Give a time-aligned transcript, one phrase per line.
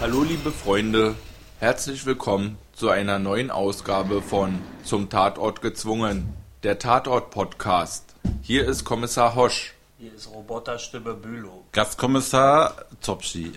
[0.00, 1.14] Hallo liebe Freunde,
[1.60, 8.14] herzlich willkommen zu einer neuen Ausgabe von Zum Tatort gezwungen, der Tatort-Podcast.
[8.42, 9.72] Hier ist Kommissar Hosch.
[9.98, 11.64] Hier ist Roboterstimme Bülow.
[11.72, 13.52] Gastkommissar Topschi.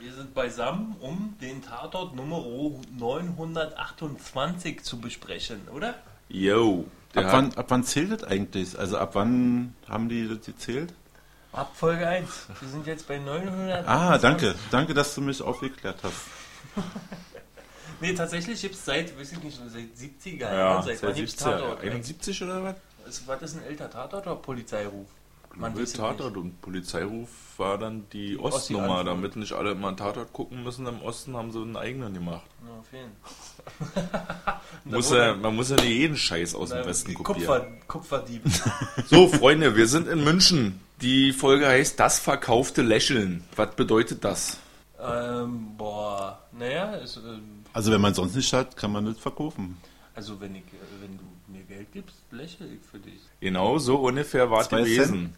[0.00, 2.42] Wir sind beisammen, um den Tatort Nummer
[2.98, 5.94] 928 zu besprechen, oder?
[6.28, 6.86] Yo.
[7.14, 8.78] Ab wann, ab wann zählt das eigentlich?
[8.78, 10.92] Also ab wann haben die das gezählt?
[11.52, 12.28] Ab Folge 1.
[12.60, 13.86] Wir sind jetzt bei 900.
[13.88, 14.54] Ah, danke.
[14.70, 16.16] Danke, dass du mich aufgeklärt hast.
[18.00, 21.16] Nee, tatsächlich gibt es seit, weiß ich nicht, seit 70er ja, Jahren, seit wann seit
[21.16, 21.80] gibt's 70, Tatort?
[21.82, 22.74] 71 oder was?
[23.08, 25.08] Ist, war das ein älter Tatort oder Polizeiruf?
[25.56, 29.96] Man es Tatort und Polizeiruf war dann die, Ossi- Ostnummer, damit nicht alle immer einen
[29.96, 30.86] Tatort gucken müssen.
[30.86, 32.46] Im Osten haben sie einen eigenen gemacht.
[32.64, 33.10] Ja, auf jeden
[34.96, 37.48] Muss ja, man muss ja nicht jeden Scheiß aus dem Na, Westen die kopieren.
[37.48, 38.42] Kupfer, Kupferdieb.
[39.06, 40.80] So, Freunde, wir sind in München.
[41.00, 43.44] Die Folge heißt Das verkaufte Lächeln.
[43.56, 44.58] Was bedeutet das?
[45.00, 49.76] ähm, boah, naja, ist, ähm, Also wenn man sonst nicht hat, kann man nicht verkaufen.
[50.14, 53.20] also wenn, ich, äh, wenn du mir Geld gibst, lächle ich für dich.
[53.40, 55.34] Genau so ungefähr war es Zwei gewesen.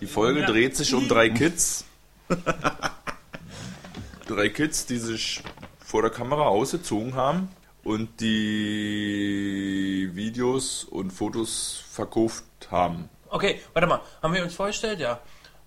[0.00, 0.46] Die Folge Ja.
[0.46, 1.84] dreht sich um drei Kids.
[4.26, 5.42] drei Kids, die sich
[5.78, 7.48] vor der Kamera ausgezogen haben
[7.84, 13.08] und die Videos und Fotos verkauft haben.
[13.30, 15.00] Okay, warte mal, haben wir uns vorgestellt?
[15.00, 15.20] Ja.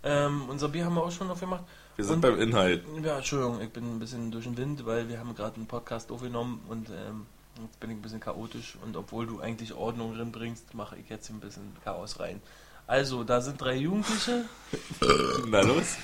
[0.03, 1.63] Ähm, unser Bier haben wir auch schon aufgemacht.
[1.95, 2.83] Wir sind Und- beim Inhalt.
[3.03, 6.11] Ja, Entschuldigung, ich bin ein bisschen durch den Wind, weil wir haben gerade einen Podcast
[6.11, 7.27] aufgenommen und ähm,
[7.61, 11.29] jetzt bin ich ein bisschen chaotisch und obwohl du eigentlich Ordnung reinbringst, mache ich jetzt
[11.29, 12.41] ein bisschen Chaos rein.
[12.87, 14.45] Also, da sind drei Jugendliche,
[15.47, 15.97] Na los?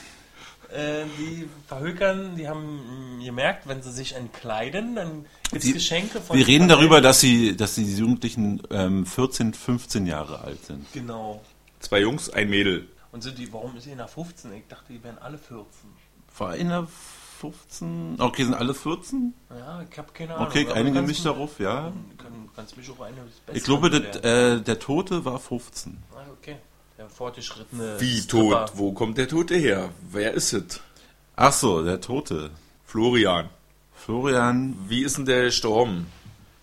[0.74, 6.22] Äh, die verhökern, die haben mh, gemerkt, wenn sie sich entkleiden, dann gibt es Geschenke
[6.22, 6.38] von...
[6.38, 10.86] Wir reden darüber, dass sie, dass die Jugendlichen ähm, 14, 15 Jahre alt sind.
[10.94, 11.42] Genau.
[11.80, 12.88] Zwei Jungs, ein Mädel.
[13.12, 14.52] Und sind die, warum ist sie nach 15?
[14.54, 15.66] Ich dachte, die wären alle 14.
[16.38, 16.88] War einer
[17.40, 18.16] 15?
[18.20, 19.34] Okay, sind alle 14?
[19.50, 20.48] Ja, ich habe keine Ahnung.
[20.48, 21.94] Okay, ich einige kannst mich du- darauf, ja.
[22.18, 23.18] Kann, kannst mich auch eine
[23.54, 25.98] Ich glaube, das, äh, der Tote war 15.
[26.14, 26.58] Ah, okay.
[26.98, 28.00] Der fortgeschrittene.
[28.00, 28.66] Wie Stripper.
[28.66, 28.72] tot?
[28.78, 29.90] Wo kommt der Tote her?
[30.12, 30.82] Wer ist es?
[31.36, 32.50] Ach so, der Tote.
[32.86, 33.50] Florian.
[33.94, 36.08] Florian, Wie ist denn der gestorben?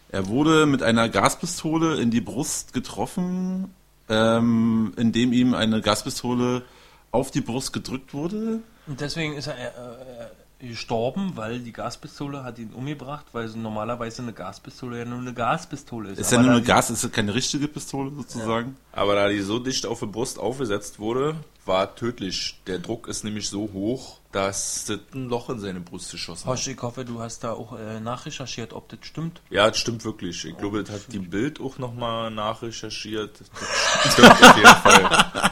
[0.08, 3.74] er wurde mit einer Gaspistole in die Brust getroffen,
[4.08, 6.62] ähm, indem ihm eine Gaspistole
[7.10, 8.60] auf die Brust gedrückt wurde.
[8.86, 10.26] Und deswegen ist er äh, äh,
[10.68, 15.34] gestorben, weil die Gaspistole hat ihn umgebracht, weil so normalerweise eine Gaspistole ja nur eine
[15.34, 16.18] Gaspistole ist.
[16.18, 18.76] Ist ja nur eine Gas, ist ja keine richtige Pistole sozusagen.
[18.92, 21.36] Aber da die so dicht auf die Brust aufgesetzt wurde,
[21.66, 22.60] war tödlich.
[22.66, 26.52] Der Druck ist nämlich so hoch, dass das ein Loch in seine Brust geschossen hat.
[26.52, 29.40] Hosch, ich hoffe, du hast da auch äh, nachrecherchiert, ob das stimmt.
[29.50, 30.44] Ja, das stimmt wirklich.
[30.44, 33.40] Ich glaube, das hat die Bild auch nochmal nachrecherchiert.
[33.40, 35.50] Das stimmt auf jeden Fall.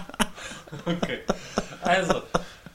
[0.86, 1.20] Okay.
[1.82, 2.22] Also,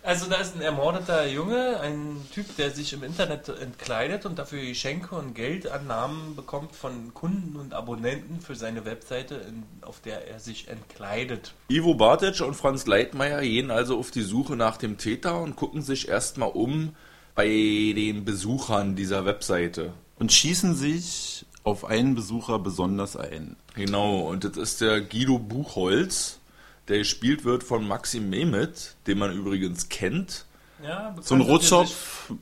[0.07, 4.61] also da ist ein ermordeter Junge, ein Typ, der sich im Internet entkleidet und dafür
[4.61, 10.39] Geschenke und Geldannahmen bekommt von Kunden und Abonnenten für seine Webseite, in, auf der er
[10.39, 11.53] sich entkleidet.
[11.67, 15.81] Ivo Bartic und Franz Leitmeier gehen also auf die Suche nach dem Täter und gucken
[15.81, 16.95] sich erstmal um
[17.35, 19.91] bei den Besuchern dieser Webseite.
[20.19, 23.57] Und schießen sich auf einen Besucher besonders ein.
[23.75, 26.39] Genau, und das ist der Guido Buchholz,
[26.87, 30.45] der gespielt wird von Maxim Mehmet, den man übrigens kennt.
[30.83, 32.33] Ja, So ein er Rotschopf,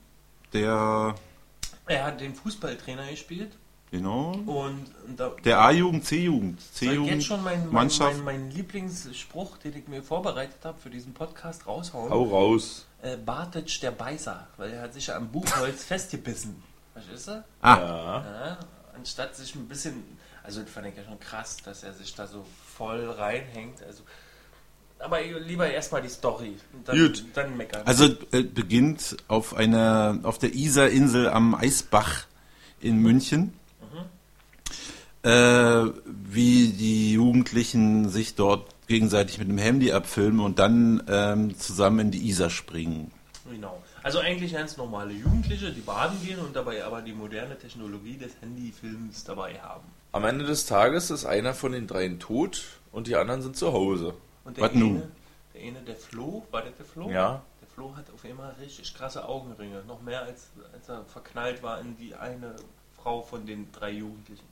[0.53, 1.15] der,
[1.85, 3.51] Er hat den Fußballtrainer gespielt
[3.91, 4.85] genau, und
[5.15, 9.87] da, der A-Jugend, C-Jugend, ich jetzt schon C-Jugend, meinen mein, mein, mein Lieblingsspruch, den ich
[9.87, 12.09] mir vorbereitet habe für diesen Podcast, raushauen?
[12.09, 12.85] Hau raus.
[13.01, 16.61] Äh, Bartic der Beißer, weil er hat sich ja am Buchholz festgebissen.
[16.93, 17.43] Verstehst du?
[17.61, 18.21] Ah, Ja.
[18.21, 18.59] Ja,
[18.95, 20.03] anstatt sich ein bisschen,
[20.43, 22.45] also das fand ich ja schon krass, dass er sich da so
[22.77, 23.81] voll reinhängt.
[23.83, 24.03] Also,
[24.99, 26.55] aber lieber erstmal die Story.
[26.73, 27.25] Und dann, Gut.
[27.33, 27.83] Dann meckern.
[27.85, 32.25] also äh, beginnt auf einer, auf der Isarinsel am Eisbach
[32.81, 33.53] in München.
[35.23, 41.99] Äh, wie die Jugendlichen sich dort gegenseitig mit dem Handy abfilmen und dann ähm, zusammen
[41.99, 43.11] in die Isar springen.
[43.49, 43.81] Genau.
[44.03, 48.33] Also eigentlich ganz normale Jugendliche, die baden gehen und dabei aber die moderne Technologie des
[48.39, 49.85] Handyfilms dabei haben.
[50.11, 53.73] Am Ende des Tages ist einer von den dreien tot und die anderen sind zu
[53.73, 54.13] Hause.
[54.45, 54.95] Und der Was nun?
[54.95, 55.11] eine,
[55.53, 57.09] der eine, der Flo, war das der Flo?
[57.09, 57.41] Ja.
[57.61, 59.83] Der Flo hat auf einmal richtig krasse Augenringe.
[59.87, 62.55] Noch mehr als, als er verknallt war in die eine
[63.01, 64.45] Frau von den drei Jugendlichen.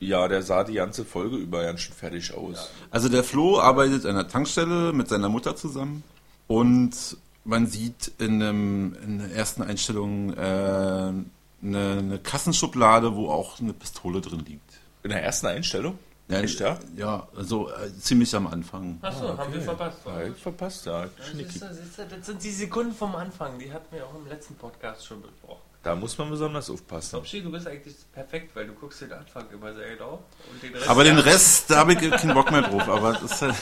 [0.00, 2.70] Ja, der sah die ganze Folge über ganz schön fertig aus.
[2.90, 6.02] Also der Flo arbeitet an der Tankstelle mit seiner Mutter zusammen
[6.48, 11.24] und man sieht in, einem, in der ersten Einstellung äh, eine,
[11.62, 14.70] eine Kassenschublade, wo auch eine Pistole drin liegt.
[15.02, 15.98] In der ersten Einstellung?
[16.28, 16.78] Ja, Echt, ja?
[16.96, 18.98] Ja, also äh, ziemlich am Anfang.
[19.00, 19.98] Achso, haben wir verpasst.
[20.04, 21.06] Ja, ich verpasst, ja.
[21.16, 21.58] Das, Schnicki.
[21.60, 25.06] das, ist, das sind die Sekunden vom Anfang, die hatten wir auch im letzten Podcast
[25.06, 25.60] schon besprochen.
[25.86, 27.12] Da muss man besonders aufpassen.
[27.12, 30.20] Topschi, du bist eigentlich perfekt, weil du guckst den Anfang immer sehr genau.
[30.52, 31.16] Und den Rest Aber den.
[31.16, 32.88] Rest, da habe ich keinen Bock mehr drauf.
[32.88, 33.54] Aber das ist halt,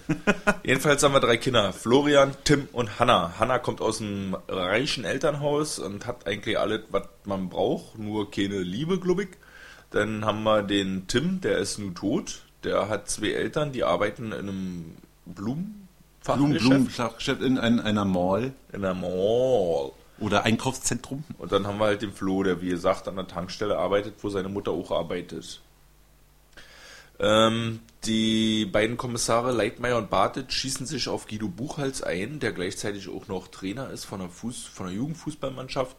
[0.64, 1.72] Jedenfalls haben wir drei Kinder.
[1.72, 3.38] Florian, Tim und Hanna.
[3.38, 8.58] Hanna kommt aus einem reichen Elternhaus und hat eigentlich alles, was man braucht, nur keine
[8.58, 9.30] Liebe, glaube ich.
[9.92, 12.42] Dann haben wir den Tim, der ist nun tot.
[12.64, 14.96] Der hat zwei Eltern, die arbeiten in einem
[15.26, 15.88] Blumen,
[16.24, 16.60] Blumenfachgeschäft.
[16.68, 19.92] Blumenfachgeschäft in, ein, einer Mall In einer Mall.
[20.18, 21.24] oder Einkaufszentrum.
[21.38, 24.28] Und dann haben wir halt den Flo, der wie gesagt an der Tankstelle arbeitet, wo
[24.28, 25.60] seine Mutter auch arbeitet.
[27.18, 33.08] Ähm, die beiden Kommissare Leitmeier und Bartet schießen sich auf Guido Buchholz ein, der gleichzeitig
[33.08, 35.96] auch noch Trainer ist von der, Fuß, von der Jugendfußballmannschaft.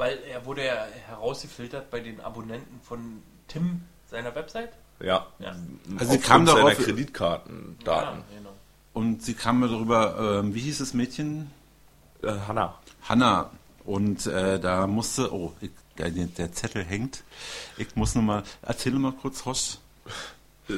[0.00, 4.70] Weil er wurde ja herausgefiltert bei den Abonnenten von Tim seiner Website.
[4.98, 5.26] Ja.
[5.38, 5.54] Ja.
[5.98, 8.20] Also sie kam seiner darauf- Kreditkartendaten.
[8.20, 8.54] Ja, genau.
[8.94, 11.50] Und sie kam mir darüber, ähm, wie hieß das Mädchen?
[12.22, 12.78] Äh, Hanna.
[13.10, 13.50] Hanna.
[13.84, 17.22] Und äh, da musste, oh, ich, der, der Zettel hängt.
[17.76, 19.82] Ich muss noch mal, erzähle mal kurz, Horst.
[20.66, 20.76] Du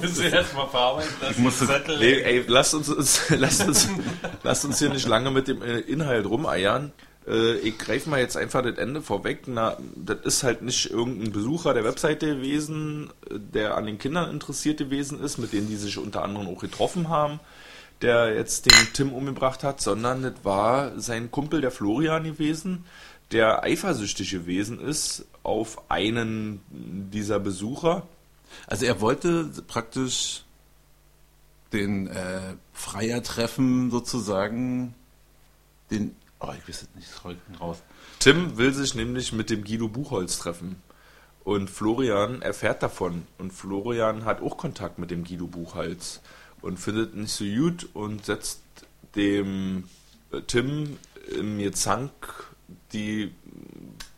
[0.00, 1.98] musst sie erstmal verarbeiten, dass Ich die Zettel.
[1.98, 3.88] Nee, ey, lasst uns, uns, lasst uns,
[4.42, 6.90] lasst uns hier nicht lange mit dem äh, Inhalt rumeiern.
[7.26, 9.42] Äh, ich greife mal jetzt einfach das Ende vorweg.
[9.46, 14.78] Na, das ist halt nicht irgendein Besucher der Webseite gewesen, der an den Kindern interessiert
[14.78, 17.40] gewesen ist, mit denen die sich unter anderem auch getroffen haben,
[18.00, 22.84] der jetzt den Tim umgebracht hat, sondern das war sein Kumpel, der Florian gewesen,
[23.30, 28.06] der eifersüchtig gewesen ist auf einen dieser Besucher.
[28.66, 30.44] Also er wollte praktisch
[31.72, 34.94] den äh, Freier treffen, sozusagen,
[35.90, 37.82] den, oh, ich es nicht, das ich raus.
[38.18, 40.76] Tim will sich nämlich mit dem Guido Buchholz treffen.
[41.44, 43.26] Und Florian erfährt davon.
[43.38, 46.20] Und Florian hat auch Kontakt mit dem Guido Buchholz.
[46.60, 48.62] Und findet nicht so gut und setzt
[49.16, 49.88] dem
[50.30, 50.98] äh, Tim
[51.36, 52.12] im Gezank
[52.92, 53.32] die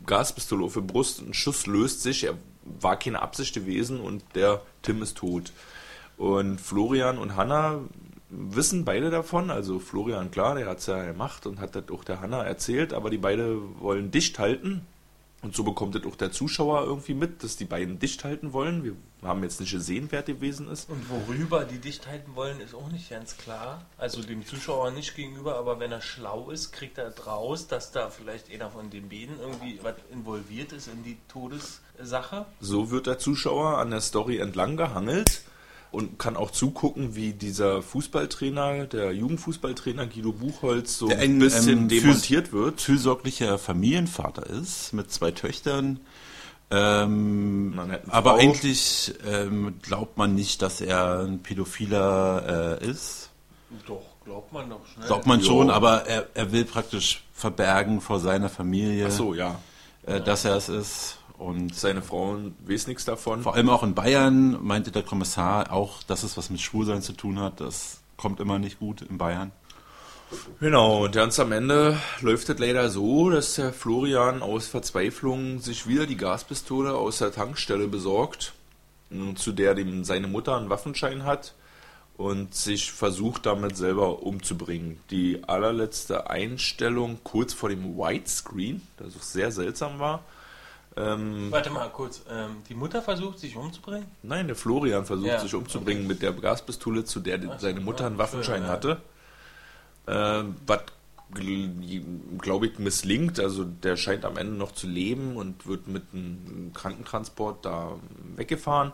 [0.07, 1.21] Gaspistole auf die Brust.
[1.21, 2.25] Ein Schuss löst sich.
[2.25, 5.53] Er war keine Absicht gewesen und der Tim ist tot.
[6.17, 7.81] Und Florian und Hanna
[8.37, 9.51] wissen beide davon.
[9.51, 12.93] Also Florian, klar, der hat es ja gemacht und hat das auch der Hanna erzählt,
[12.93, 14.87] aber die beide wollen dicht halten.
[15.45, 18.83] Und so bekommt das auch der Zuschauer irgendwie mit, dass die beiden dicht halten wollen.
[18.83, 20.89] Wir haben jetzt nicht gesehen, wer gewesen ist.
[20.89, 23.85] Und worüber die dicht halten wollen, ist auch nicht ganz klar.
[23.99, 28.09] Also dem Zuschauer nicht gegenüber, aber wenn er schlau ist, kriegt er draus, dass da
[28.09, 32.47] vielleicht einer von den beiden irgendwie was involviert ist in die Todessache.
[32.61, 35.44] So wird der Zuschauer an der Story entlang gehangelt
[35.95, 41.39] und kann auch zugucken, wie dieser Fußballtrainer, der Jugendfußballtrainer Guido Buchholz, so Der ein ein,
[41.39, 42.81] bisschen ähm, demontiert wird.
[42.81, 46.01] Fürsorglicher Familienvater ist, mit zwei Töchtern.
[46.71, 48.39] Ähm, aber Frau.
[48.39, 53.31] eigentlich ähm, glaubt man nicht, dass er ein Pädophiler äh, ist.
[53.87, 55.07] Doch, glaubt man doch schnell.
[55.07, 55.47] Glaubt man Jo.
[55.47, 59.61] schon, aber er, er will praktisch verbergen vor seiner Familie, Ach so, ja.
[60.07, 61.19] äh, dass er es ist.
[61.37, 63.43] Und Seine Frau weiß nichts davon.
[63.43, 67.13] vor allem auch in Bayern meinte der Kommissar auch, dass es was mit Schwulsein zu
[67.13, 67.61] tun hat.
[67.61, 69.53] Das kommt immer nicht gut in Bayern.
[70.61, 75.87] Genau, und ganz am Ende läuft es leider so, dass der Florian aus Verzweiflung sich
[75.87, 78.53] wieder die Gaspistole aus der Tankstelle besorgt,
[79.37, 81.55] zu der dem seine Mutter einen Waffenschein hat
[82.17, 84.99] und sich versucht damit selber umzubringen.
[85.11, 90.25] Die allerletzte Einstellung kurz vor dem Widescreen, das auch sehr seltsam war.
[90.97, 92.23] Ähm, Warte mal kurz.
[92.31, 94.07] Ähm, die Mutter versucht, sich umzubringen?
[94.23, 98.07] nein, der Florian versucht Ja, sich umzubringen mit der Gaspistole, zu der Ach seine Mutter
[98.07, 98.69] einen ja, Waffenschein ja.
[98.69, 99.01] hatte.
[100.07, 100.83] Äh, was
[102.41, 106.73] glaube ich misslingt, also der scheint am Ende noch zu leben und wird mit einem
[106.75, 107.93] Krankentransport da
[108.37, 108.93] weggefahren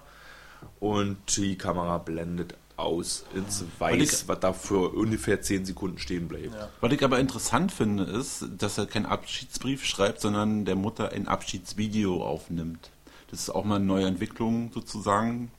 [0.78, 6.54] und die Kamera blendet aus ins Weiß, was da für ungefähr 10 Sekunden stehen bleibt.
[6.54, 6.68] Ja.
[6.80, 11.28] Was ich aber interessant finde, ist, dass er keinen Abschiedsbrief schreibt, sondern der Mutter ein
[11.28, 12.90] Abschiedsvideo aufnimmt.
[13.30, 15.50] Das ist auch mal eine neue Entwicklung sozusagen,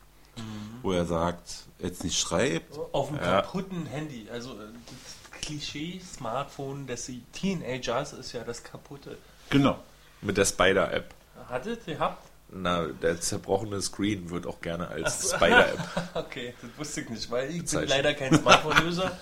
[0.82, 2.78] wo er sagt, jetzt nicht schreibt.
[2.92, 3.42] Auf dem Ja.
[3.42, 4.28] kaputten Handy.
[4.32, 9.18] Also äh, das Klischee-Smartphone des Teenagers ist ja das kaputte.
[9.50, 9.80] Genau.
[10.22, 11.13] Mit der Spider-App.
[11.50, 12.30] Hattet ihr habt?
[12.53, 15.36] Na, der zerbrochene Screen wird auch gerne als so.
[15.36, 15.79] Spider-App.
[16.13, 19.17] Okay, das wusste ich nicht, weil ich bin leider kein Smartphone-User.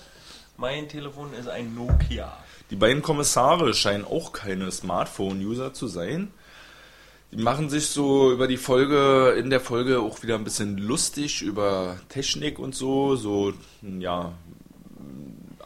[0.56, 2.36] mein Telefon ist ein Nokia.
[2.70, 6.32] Die beiden Kommissare scheinen auch keine Smartphone-User zu sein.
[7.32, 11.42] Die machen sich so über die Folge, in der Folge auch wieder ein bisschen lustig
[11.42, 14.32] über Technik und so, so, ja,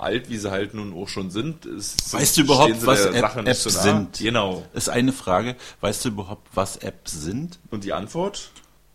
[0.04, 1.66] alt wie sie halt nun auch schon sind.
[1.66, 4.18] Es Weißt du überhaupt, was App- Apps sind?
[4.18, 4.64] Genau.
[4.74, 7.58] Ist eine Frage, weißt du überhaupt, was Apps sind?
[7.70, 8.50] Und die Antwort?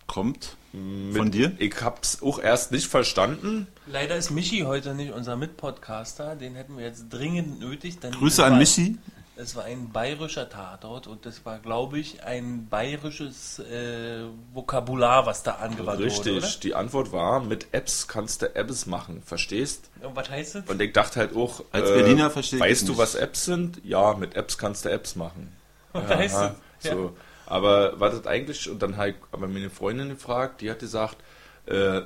[0.08, 0.56] kommt.
[0.72, 1.52] Von dir?
[1.60, 3.68] Ich hab's auch erst nicht verstanden.
[3.88, 6.36] Leider ist Michi heute nicht unser Mitpodcaster.
[6.36, 8.00] Den hätten wir jetzt dringend nötig.
[8.00, 8.98] Denn Grüße an Michi.
[9.42, 15.44] Es war ein bayerischer Tatort und das war, glaube ich, ein bayerisches äh, Vokabular, was
[15.44, 16.36] da angewandt Richtig.
[16.36, 19.90] wurde, Die Antwort war, mit Apps kannst du Apps machen, verstehst?
[20.02, 20.66] Und was heißt das?
[20.68, 22.98] Und ich dachte halt auch, Als Berliner verstehe Weißt du, nicht.
[22.98, 23.80] was Apps sind?
[23.86, 25.56] Ja, mit Apps kannst du Apps machen.
[25.94, 26.92] Was heißt Aha, das?
[26.92, 27.16] so.
[27.46, 31.18] Aber was das eigentlich, und dann habe ich aber meine Freundin gefragt, die hat gesagt,
[31.66, 32.02] äh,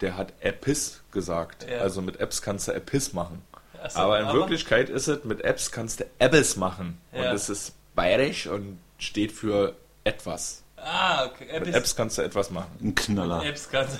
[0.00, 1.66] der hat Appis gesagt.
[1.70, 1.78] Ja.
[1.78, 3.42] Also mit Apps kannst du Appis machen.
[3.88, 6.98] So, aber in aber- Wirklichkeit ist es, mit Apps kannst du Appes machen.
[7.12, 7.32] Und Ja.
[7.32, 10.62] es ist bayerisch und steht für etwas.
[10.76, 11.46] Ah, okay.
[11.58, 12.70] Mit Apps, Apps kannst du etwas machen.
[12.82, 13.44] Ein Knaller.
[13.44, 13.98] Apps ganz.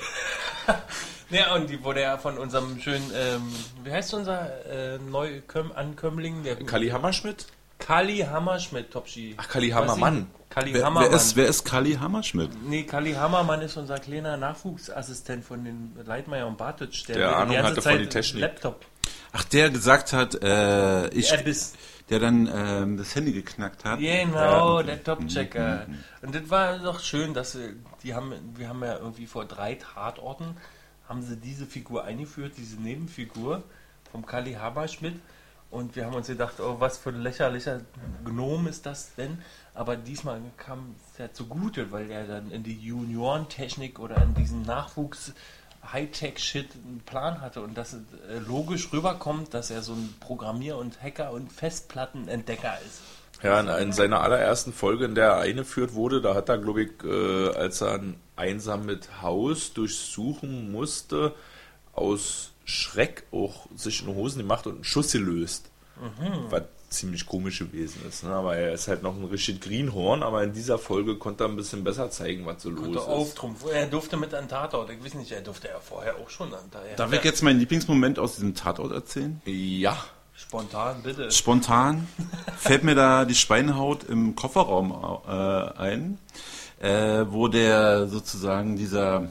[1.31, 3.43] ja, und die wurde ja von unserem schönen, ähm,
[3.85, 6.43] wie heißt unser äh, Neuankömmling?
[6.43, 7.47] Der Kali Hammerschmidt?
[7.79, 9.35] Kali Hammerschmidt, Topschi.
[9.39, 10.27] Ach, Kali Hammermann.
[10.51, 11.11] Kali Wer, Hammermann.
[11.11, 12.51] wer, ist, wer ist Kali Hammerschmidt?
[12.69, 17.35] Nee, Kali Hammermann ist unser kleiner Nachwuchsassistent von den Leitmeier und Bartitsch, der, Der die
[17.35, 18.43] Ahnung hatte von Zeit die Technik.
[18.43, 18.85] Laptop.
[19.33, 21.75] Ach, der gesagt hat, äh, ich, Abyss.
[22.09, 24.01] der dann ähm, das Handy geknackt hat.
[24.01, 25.87] Genau, der Top-Checker.
[26.23, 29.75] Und das war doch schön, dass wir, die haben, wir haben ja irgendwie vor drei
[29.75, 30.57] Tatorten,
[31.09, 33.63] haben sie diese Figur eingeführt, diese Nebenfigur
[34.11, 35.21] vom Kali Hammerschmidt.
[35.71, 37.83] Und wir haben uns gedacht, oh, was für ein lächerlicher
[38.25, 39.39] Gnom ist das denn?
[39.73, 44.63] Aber diesmal kam es ja zugute, weil er dann in die Juniorentechnik oder in diesen
[44.63, 45.33] Nachwuchs
[45.93, 50.77] Hightech-Shit einen Plan hatte und dass es äh, logisch rüberkommt, dass er so ein Programmier-
[50.77, 53.01] und Hacker- und Festplattenentdecker ist.
[53.43, 56.83] Ja, in, in seiner allerersten Folge, in der er eingeführt wurde, da hat er, glaube
[56.83, 61.35] ich, äh, als er ein einsames Haus durchsuchen musste,
[61.93, 65.71] aus Schreck auch sich in die Hosen gemacht und einen Schuss gelöst.
[66.51, 68.25] Was ziemlich komisch gewesen ist.
[68.25, 68.31] Ne?
[68.31, 71.57] Aber er ist halt noch ein Richard Greenhorn, aber in dieser Folge konnte er ein
[71.57, 73.09] bisschen besser zeigen, was so Konnte los ist.
[73.09, 73.71] auftrumpfen.
[73.71, 74.91] Er durfte mit an Tatort.
[74.91, 76.99] Ich weiß nicht, er durfte ja vorher auch schon an Tatort.
[76.99, 79.41] Darf ich jetzt meinen Lieblingsmoment aus diesem Tatort erzählen?
[79.47, 79.97] Ja,
[80.35, 81.31] Spontan, bitte.
[81.31, 82.09] Spontan
[82.59, 84.91] fällt mir da die Schweinehaut im Kofferraum
[85.29, 86.19] äh, ein,
[86.81, 89.31] äh, wo der sozusagen dieser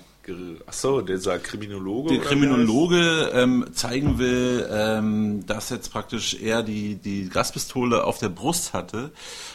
[0.66, 2.10] achso, dieser Kriminologe.
[2.10, 8.30] der Kriminologe ähm, zeigen will, ähm, dass jetzt praktisch er die, die Gaspistole auf der
[8.30, 9.12] Brust hatte,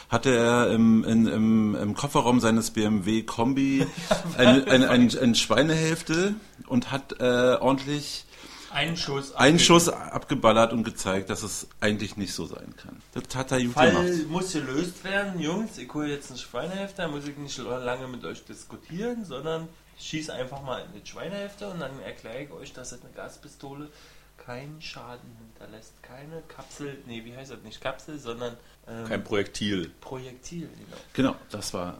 [0.09, 3.85] hatte er im, in, im, im Kofferraum seines BMW Kombi
[4.37, 6.35] eine, eine, eine, eine Schweinehälfte
[6.67, 8.25] und hat äh, ordentlich
[8.71, 9.33] Ein Schuss.
[9.35, 13.01] einen Schuss abgeballert und gezeigt, dass es eigentlich nicht so sein kann.
[13.13, 14.29] Das hat er gut Fall gemacht.
[14.29, 15.39] muss gelöst werden.
[15.39, 19.69] Jungs, ich hole jetzt eine Schweinehälfte, da muss ich nicht lange mit euch diskutieren, sondern
[19.99, 23.89] schieße einfach mal in die Schweinehälfte und dann erkläre ich euch, dass eine Gaspistole
[24.37, 25.93] keinen Schaden hinterlässt.
[26.03, 27.61] Keine Kapsel, nee, wie heißt das?
[27.63, 29.91] Nicht Kapsel, sondern ähm, Kein Projektil.
[30.01, 30.69] Projektil.
[30.69, 30.97] Genau.
[31.13, 31.97] Genau, das war.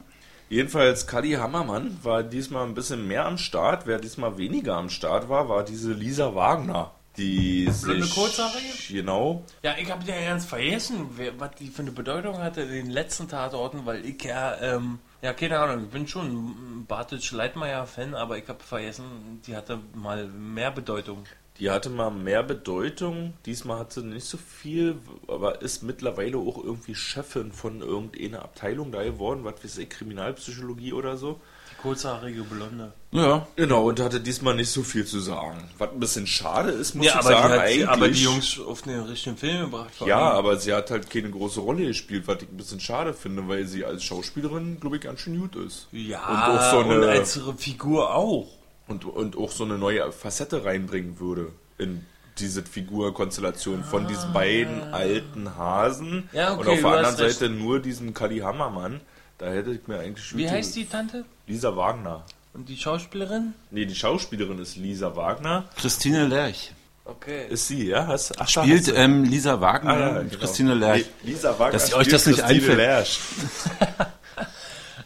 [0.49, 3.87] Jedenfalls, Kali Hammermann war diesmal ein bisschen mehr am Start.
[3.87, 6.91] Wer diesmal weniger am Start war, war diese Lisa Wagner.
[7.17, 8.89] Die Blonde sich.
[8.89, 9.43] Genau.
[9.63, 12.89] Ja, ich habe ja ganz vergessen, wer, was die für eine Bedeutung hatte in den
[12.89, 18.13] letzten Tatorten, weil ich ja, ähm, ja, keine Ahnung, ich bin schon ein Bartitsch Leitmeier-Fan,
[18.13, 21.23] aber ich habe vergessen, die hatte mal mehr Bedeutung.
[21.57, 23.33] Die hatte mal mehr Bedeutung.
[23.47, 28.91] Diesmal hat sie nicht so viel, aber ist mittlerweile auch irgendwie Chefin von irgendeiner Abteilung
[28.91, 29.43] da geworden.
[29.45, 31.41] Was weiß Kriminalpsychologie oder so.
[31.85, 32.91] Kurzhaarige Blonde.
[33.11, 35.63] Ja, Genau, und hatte diesmal nicht so viel zu sagen.
[35.77, 37.87] Was ein bisschen schade ist, muss Ja, ich aber, sagen, die hat, eigentlich.
[37.89, 39.91] aber die Jungs auf den richtigen Film gebracht.
[39.95, 43.13] vor Ja, aber sie hat halt keine große Rolle gespielt, was ich ein bisschen schade
[43.13, 45.87] finde, weil sie als Schauspielerin, glaube ich, ganz schön gut ist.
[45.91, 48.47] Ja, und auch so und eine, als Figur auch.
[48.87, 52.05] und, und auch so eine neue Facette reinbringen würde in
[52.39, 57.39] diese Figurkonstellation von diesen beiden alten Hasen Ja, okay, und auf der anderen recht.
[57.39, 58.99] Seite nur diesen Kali Hammermann.
[59.37, 61.25] Da hätte ich mir eigentlich Wie heißt die Tante?
[61.47, 62.23] Lisa Wagner.
[62.53, 63.53] Und die Schauspielerin?
[63.71, 65.65] Nee, die Schauspielerin ist Lisa Wagner.
[65.75, 66.71] Christine Lerch.
[67.03, 67.47] Okay.
[67.49, 68.07] Ist sie, ja?
[68.07, 70.37] Hast, ach, Spielt ähm, Lisa Wagner, Ah, ja, genau.
[70.37, 71.05] Christine Lerch.
[71.23, 72.77] Nee, Lisa Wagner Dass euch spielt das nicht Christine einfällt.
[72.77, 73.19] Lerch.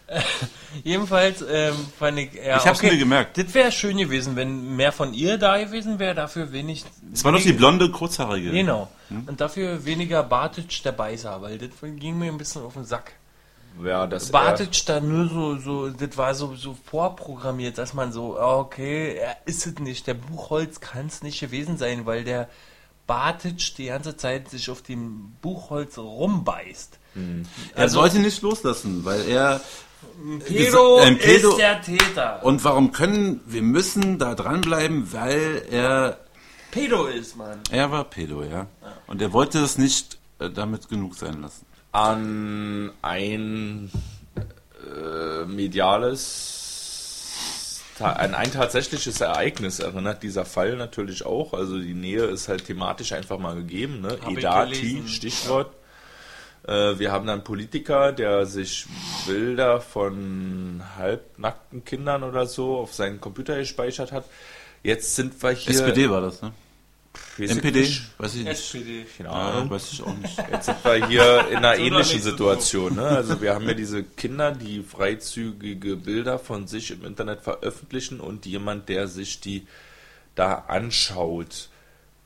[0.83, 2.33] Jedenfalls ähm, fand ich.
[2.33, 3.37] Ja, Ich hab's mir gemerkt.
[3.37, 6.85] Das wäre schön gewesen, wenn mehr von ihr da gewesen wäre, dafür wenig.
[7.13, 8.51] Es war doch die blonde, kurzhaarige.
[8.51, 8.89] Genau.
[9.09, 9.23] Hm?
[9.27, 13.13] Und dafür weniger Bartic der Beißer, weil das ging mir ein bisschen auf den Sack.
[13.83, 18.37] Ja, das Bartic da nur so, so, das war so, so vorprogrammiert, dass man so,
[18.37, 22.49] ah, okay, er ist es nicht, der Buchholz kann es nicht gewesen sein, weil der
[23.07, 26.99] Bartic die ganze Zeit sich auf dem Buchholz rumbeißt.
[27.75, 29.61] Er sollte nicht loslassen, weil er.
[30.45, 32.43] Pedo ein Pedo- ist der Täter.
[32.45, 36.19] Und warum können wir müssen da dranbleiben, weil er.
[36.71, 37.59] Pedo ist, Mann.
[37.71, 38.67] Er war Pedo, ja.
[39.07, 41.65] Und er wollte es nicht äh, damit genug sein lassen.
[41.91, 43.91] An ein
[44.85, 46.59] äh, mediales
[47.99, 51.53] an ein tatsächliches Ereignis erinnert dieser Fall natürlich auch.
[51.53, 53.99] Also die Nähe ist halt thematisch einfach mal gegeben.
[54.01, 54.17] Ne?
[54.21, 55.03] Hab Edati.
[55.05, 55.73] Stichwort.
[56.65, 58.85] Äh, wir haben dann einen Politiker, der sich
[59.27, 64.25] Bilder von halbnackten Kindern oder so auf seinen Computer gespeichert hat.
[64.83, 65.71] Jetzt sind wir hier.
[65.71, 66.53] SPD war das, ne?
[67.37, 67.79] Weiß ich NPD?
[67.79, 68.01] nicht.
[68.17, 68.51] Weiß ich nicht.
[68.51, 69.05] SPD.
[69.17, 70.37] Keine Ja, weiß ich auch nicht.
[70.51, 72.95] Jetzt sind wir hier in einer ähnlichen Situation.
[72.95, 73.07] Ne?
[73.07, 78.45] Also wir haben ja diese Kinder, die freizügige Bilder von sich im Internet veröffentlichen und
[78.45, 79.67] jemand, der sich die
[80.35, 81.69] da anschaut,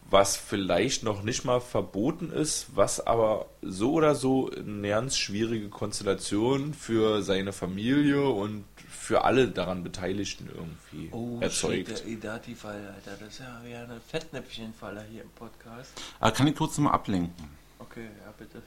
[0.09, 5.69] was vielleicht noch nicht mal verboten ist, was aber so oder so eine ganz schwierige
[5.69, 8.65] Konstellation für seine Familie und
[9.03, 11.89] für alle daran Beteiligten irgendwie Oh, erzeugt.
[11.89, 13.17] shit, der Edati-Fall, Alter.
[13.19, 15.91] Das ist ja wieder eine Fettnäpfchenfaller hier im Podcast.
[16.21, 17.49] Aber kann ich kurz nochmal ablenken?
[17.79, 18.61] Okay, ja, bitte.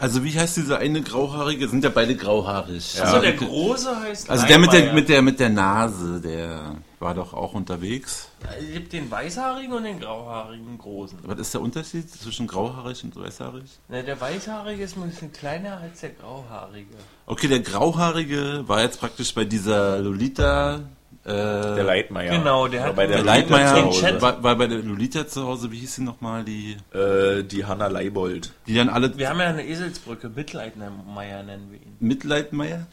[0.00, 1.68] Also wie heißt dieser eine grauhaarige?
[1.68, 2.94] Sind ja beide grauhaarig.
[2.94, 3.04] Ja.
[3.04, 7.14] Achso, der Große heißt Also der mit der, mit der mit der Nase, der war
[7.14, 8.28] doch auch unterwegs.
[8.58, 11.18] Es gibt den weißhaarigen und den grauhaarigen Großen.
[11.22, 13.64] Was ist der Unterschied zwischen grauhaarig und weißhaarig?
[13.88, 16.94] Ne, der weißhaarige ist ein bisschen kleiner als der grauhaarige.
[17.26, 20.80] Okay, der grauhaarige war jetzt praktisch bei dieser Lolita.
[21.24, 22.38] Äh, Der Leitmeier.
[22.38, 25.44] Genau, der War hat bei der der Lolita Leitmeier war, war bei der Lolita zu
[25.46, 25.70] Hause.
[25.72, 26.44] Wie hieß sie nochmal?
[26.44, 28.52] Die, Äh, die Hanna Leibold.
[28.66, 31.96] die dann alle Wir haben ja eine Eselsbrücke, Mitleidmeier nennen wir ihn.
[32.00, 32.86] Mitleidmeier?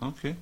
[0.00, 0.36] Okay.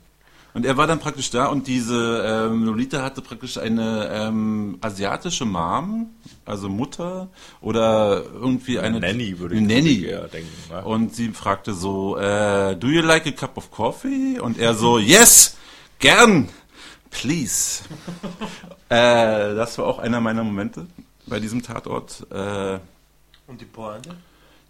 [0.54, 5.46] Und er war dann praktisch da und diese ähm, Lolita hatte praktisch eine ähm, asiatische
[5.46, 6.10] Mom,
[6.44, 7.28] also Mutter
[7.62, 10.04] oder irgendwie eine Nanny würde eine ich Nanny.
[10.04, 10.50] eher denken.
[10.70, 10.84] Ne?
[10.84, 14.38] Und sie fragte so, äh, do you like a cup of coffee?
[14.40, 15.56] Und er so, yes,
[16.00, 16.50] gern,
[17.12, 17.84] please.
[18.88, 20.86] äh, das war auch einer meiner Momente
[21.26, 22.26] bei diesem Tatort.
[22.32, 22.78] Äh,
[23.46, 24.16] Und die Pointe?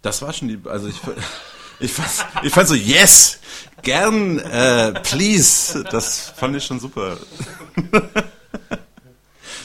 [0.03, 0.99] das war schon die, also ich,
[1.79, 3.39] ich, fand, ich fand so, yes,
[3.81, 5.83] gern, äh, please.
[5.89, 7.17] Das fand ich schon super.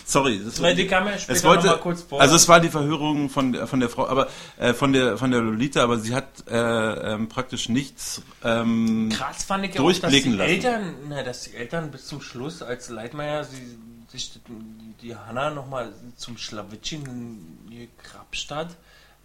[0.08, 0.40] Sorry.
[0.42, 2.18] Das Weil die kam ja später es wollte, noch mal kurz vor.
[2.18, 5.30] also es war die Verhörung von der, von der Frau, aber äh, von der von
[5.30, 8.22] der Lolita, aber sie hat äh, ähm, praktisch nichts.
[8.42, 10.40] Ähm, Krass fand ich ja auch, dass die lassen.
[10.40, 13.78] Eltern, na, dass die Eltern bis zum Schluss, als Leitmeier sie,
[14.08, 14.40] sich
[15.02, 18.76] die Hanna nochmal zum Schlawittchen gekrapscht hat,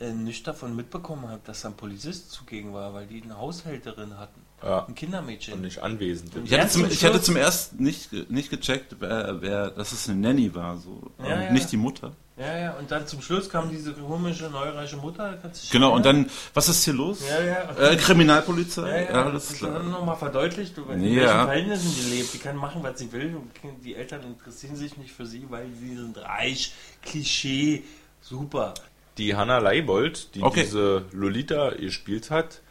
[0.02, 4.18] äh, nicht davon mitbekommen hat, dass da ein Polizist zugegen war, weil die eine Haushälterin
[4.18, 4.43] hatten.
[4.64, 4.86] Ja.
[4.88, 5.56] Ein Kindermädchen.
[5.56, 6.32] Und nicht anwesend.
[6.36, 9.92] ich, hatte Ja, zum, zum ich hatte zum ersten nicht nicht gecheckt, wer, wer dass
[9.92, 11.52] es eine Nanny war, so Ja, und ja.
[11.52, 12.14] nicht die Mutter.
[12.36, 15.38] Ja, ja, und dann zum Schluss kam diese komische, neureiche Mutter.
[15.72, 15.94] Genau.
[15.94, 17.20] Und dann, was ist hier los?
[17.30, 17.90] Ja, ja.
[17.92, 19.04] Äh, Kriminalpolizei.
[19.04, 19.74] Ja, ja, alles das klar.
[19.74, 21.22] dann nochmal verdeutlicht, in Ja.
[21.22, 22.34] welchen Verhältnissen die lebt.
[22.34, 23.36] Die kann machen, was sie will.
[23.36, 23.52] Und
[23.86, 26.74] Die Eltern interessieren sich nicht für sie, weil sie sind reich,
[27.04, 27.84] Klischee,
[28.22, 28.74] super.
[29.20, 30.64] Die Hanna Leibold, die Okay.
[30.64, 32.62] diese Lolita gespielt hat,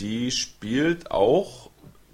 [0.00, 1.70] die spielt auch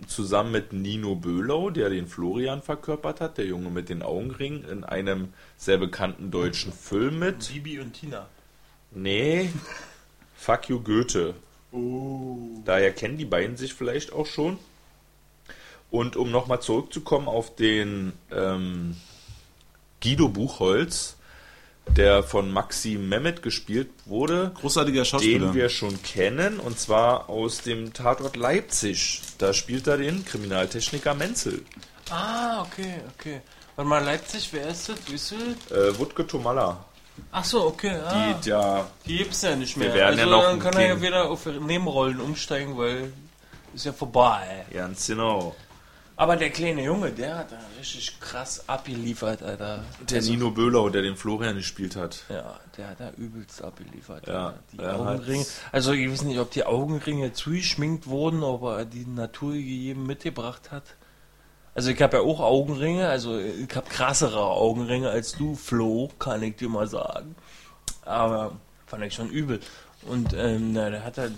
[0.07, 4.85] zusammen mit Nino Böhlau, der den Florian verkörpert hat, der Junge mit den Augenringen, in
[4.85, 7.49] einem sehr bekannten deutschen Film mit.
[7.49, 8.27] Bibi und Tina.
[8.91, 9.51] Nee,
[10.37, 11.35] Fuck You Goethe.
[12.65, 14.59] Daher kennen die beiden sich vielleicht auch schon.
[15.91, 18.97] Und um nochmal zurückzukommen auf den ähm,
[20.03, 21.17] Guido Buchholz,
[21.89, 25.47] der von Maxim Mehmet gespielt wurde, Großartiger Schauspieler.
[25.49, 29.23] den wir schon kennen, und zwar aus dem Tatort Leipzig.
[29.39, 31.63] Da spielt er den Kriminaltechniker Menzel.
[32.11, 33.41] Ah, okay, okay.
[33.77, 35.01] Warte mal, Leipzig, wer ist das?
[35.05, 35.57] Düssel?
[35.71, 36.85] Äh, Wutke Tomalla.
[37.31, 37.97] Ach so, okay.
[38.07, 39.89] Ah, Die, ja, die gibt's ja nicht mehr.
[39.89, 43.13] Wir werden also ja noch dann kann er ja wieder auf Nebenrollen umsteigen, weil
[43.73, 44.65] ist ja vorbei.
[44.73, 45.55] ganz genau.
[46.17, 49.83] Aber der kleine Junge, der hat da richtig krass abgeliefert, Alter.
[50.09, 52.23] Der Also- Nino Böhlau, der den Florian gespielt hat.
[52.29, 54.29] Ja, der hat da übelst abgeliefert.
[54.29, 55.45] Ja, die Augenringe.
[55.73, 60.71] Also ich weiß nicht, ob die Augenringe zugeschminkt wurden, ob er die Natur gegeben mitgebracht
[60.71, 60.85] hat.
[61.75, 66.41] Also ich habe ja auch Augenringe, also ich habe krassere Augenringe als du, Flo, kann
[66.45, 67.35] ich dir mal sagen.
[68.05, 68.53] Aber
[68.87, 69.59] fand ich schon übel.
[70.03, 71.33] Und ähm, na, der hat halt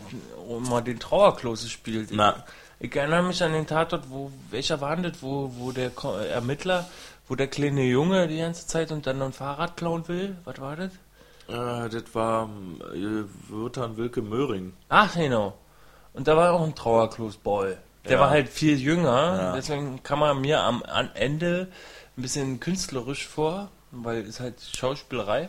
[0.50, 2.10] immer den Trauerklos gespielt.
[2.12, 2.44] Na.
[2.64, 6.88] Ich erinnere mich an den Tatort, wo, welcher war das, wo, wo der Ko- Ermittler,
[7.28, 10.36] wo der kleine Junge die ganze Zeit und dann noch ein Fahrrad klauen will?
[10.44, 10.92] Was war das?
[11.48, 12.48] Äh, das war
[12.94, 14.72] äh, Wirtan Wilke Möhring.
[14.88, 15.54] Ach, genau.
[16.12, 17.76] Und da war auch ein Trauerklos-Boy.
[18.04, 18.20] Der Ja.
[18.20, 19.52] war halt viel jünger, Ja.
[19.56, 21.68] deswegen kam er mir am, am Ende
[22.16, 25.48] ein bisschen künstlerisch vor, weil es halt Schauspielerei.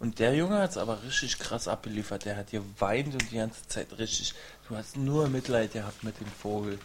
[0.00, 2.24] Und der Junge hat es aber richtig krass abgeliefert.
[2.24, 4.34] Der hat geweint und die ganze Zeit richtig.
[4.68, 6.78] Du hast nur Mitleid gehabt mit dem Vogel.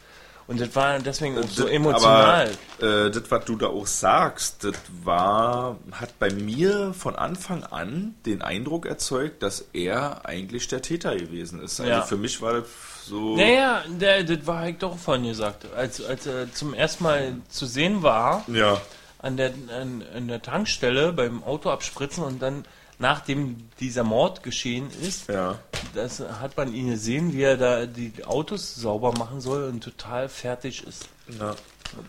[0.47, 2.51] Und das war deswegen auch so Das- emotional.
[2.80, 7.63] Aber äh, das, was du da auch sagst, das war, hat bei mir von Anfang
[7.63, 11.80] an den Eindruck erzeugt, dass er eigentlich der Täter gewesen ist.
[11.80, 12.01] Also Ja.
[12.04, 12.65] für mich war das
[13.08, 13.36] so.
[13.38, 15.65] Naja, der, das war halt doch von gesagt.
[15.75, 18.80] Als, als er zum ersten Mal zu sehen war, Ja.
[19.19, 22.65] an der, an, an der Tankstelle beim Auto abspritzen und dann,
[22.99, 25.60] nachdem dieser Mord geschehen ist, Ja.
[25.93, 30.29] das hat man ihn gesehen, wie er da die Autos sauber machen soll und total
[30.29, 31.08] fertig ist.
[31.39, 31.55] Ja.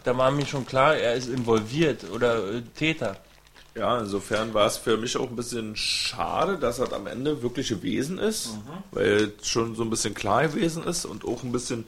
[0.05, 3.17] Da war mir schon klar, er ist involviert oder äh, Täter.
[3.75, 7.69] Ja, insofern war es für mich auch ein bisschen schade, dass das am Ende wirklich
[7.69, 8.51] gewesen ist,
[8.93, 11.85] weil es schon so ein bisschen klar gewesen ist und auch ein bisschen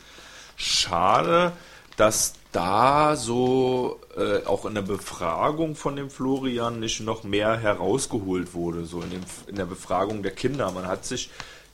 [0.57, 1.53] schade,
[1.99, 8.55] dass da so äh, auch in der Befragung von dem Florian nicht noch mehr herausgeholt
[8.55, 10.71] wurde, so in, dem, in der Befragung der Kinder.
[10.71, 11.29] Man hat sich,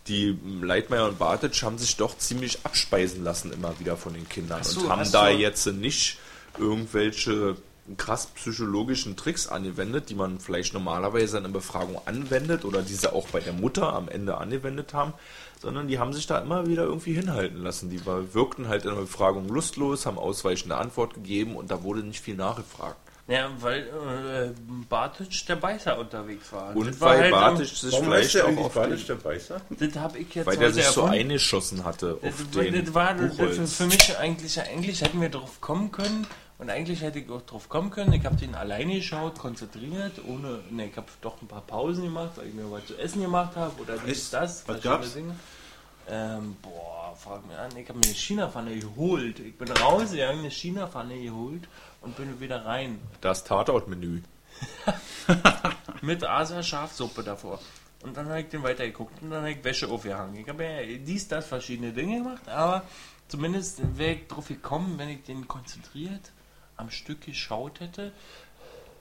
[0.08, 4.64] die Leitmeier und Bartic haben sich doch ziemlich abspeisen lassen immer wieder von den Kindern
[4.64, 6.18] so, und haben da du- jetzt nicht
[6.58, 7.56] irgendwelche
[7.98, 13.28] krass psychologischen Tricks angewendet, die man vielleicht normalerweise in einer Befragung anwendet oder diese auch
[13.28, 15.12] bei der Mutter am Ende angewendet haben,
[15.60, 17.90] sondern die haben sich da immer wieder irgendwie hinhalten lassen.
[17.90, 22.20] Die wirkten halt in der Befragung lustlos, haben ausweichende Antwort gegeben und da wurde nicht
[22.20, 22.96] viel nachgefragt.
[23.26, 24.50] Ja, weil äh,
[24.90, 26.76] Bartic der Beißer unterwegs war.
[26.76, 29.60] Und Das war weil halt Bartic sich Warum vielleicht der auch auf den, der Beißer?
[29.70, 31.20] Das habe ich jetzt weil der sich so erfunden.
[31.20, 35.30] eingeschossen hatte Das, auf war- den das war das für mich eigentlich, eigentlich hätten wir
[35.30, 36.26] drauf kommen können
[36.64, 38.14] und eigentlich hätte ich auch drauf kommen können.
[38.14, 42.30] Ich habe den alleine geschaut, konzentriert, ohne, ne, ich habe doch ein paar Pausen gemacht,
[42.36, 44.66] weil ich mir was zu essen gemacht habe oder dies, das.
[44.66, 45.14] Was gab's?
[46.08, 49.40] Ähm, boah, frag mir an, ich habe mir eine China-Pfanne geholt.
[49.40, 51.68] Ich bin rausgegangen, eine China-Pfanne geholt
[52.00, 52.98] und bin wieder rein.
[53.20, 54.22] Das Tatortmenü.
[56.00, 57.60] Mit Asa Schafsuppe davor.
[58.02, 60.36] Und dann habe ich den weitergeguckt und dann habe ich Wäsche aufgehangen.
[60.36, 62.84] Ich habe ja dies, das, verschiedene Dinge gemacht, aber
[63.28, 66.32] zumindest wäre ich drauf gekommen, wenn ich den konzentriert
[66.76, 68.12] am Stück geschaut hätte,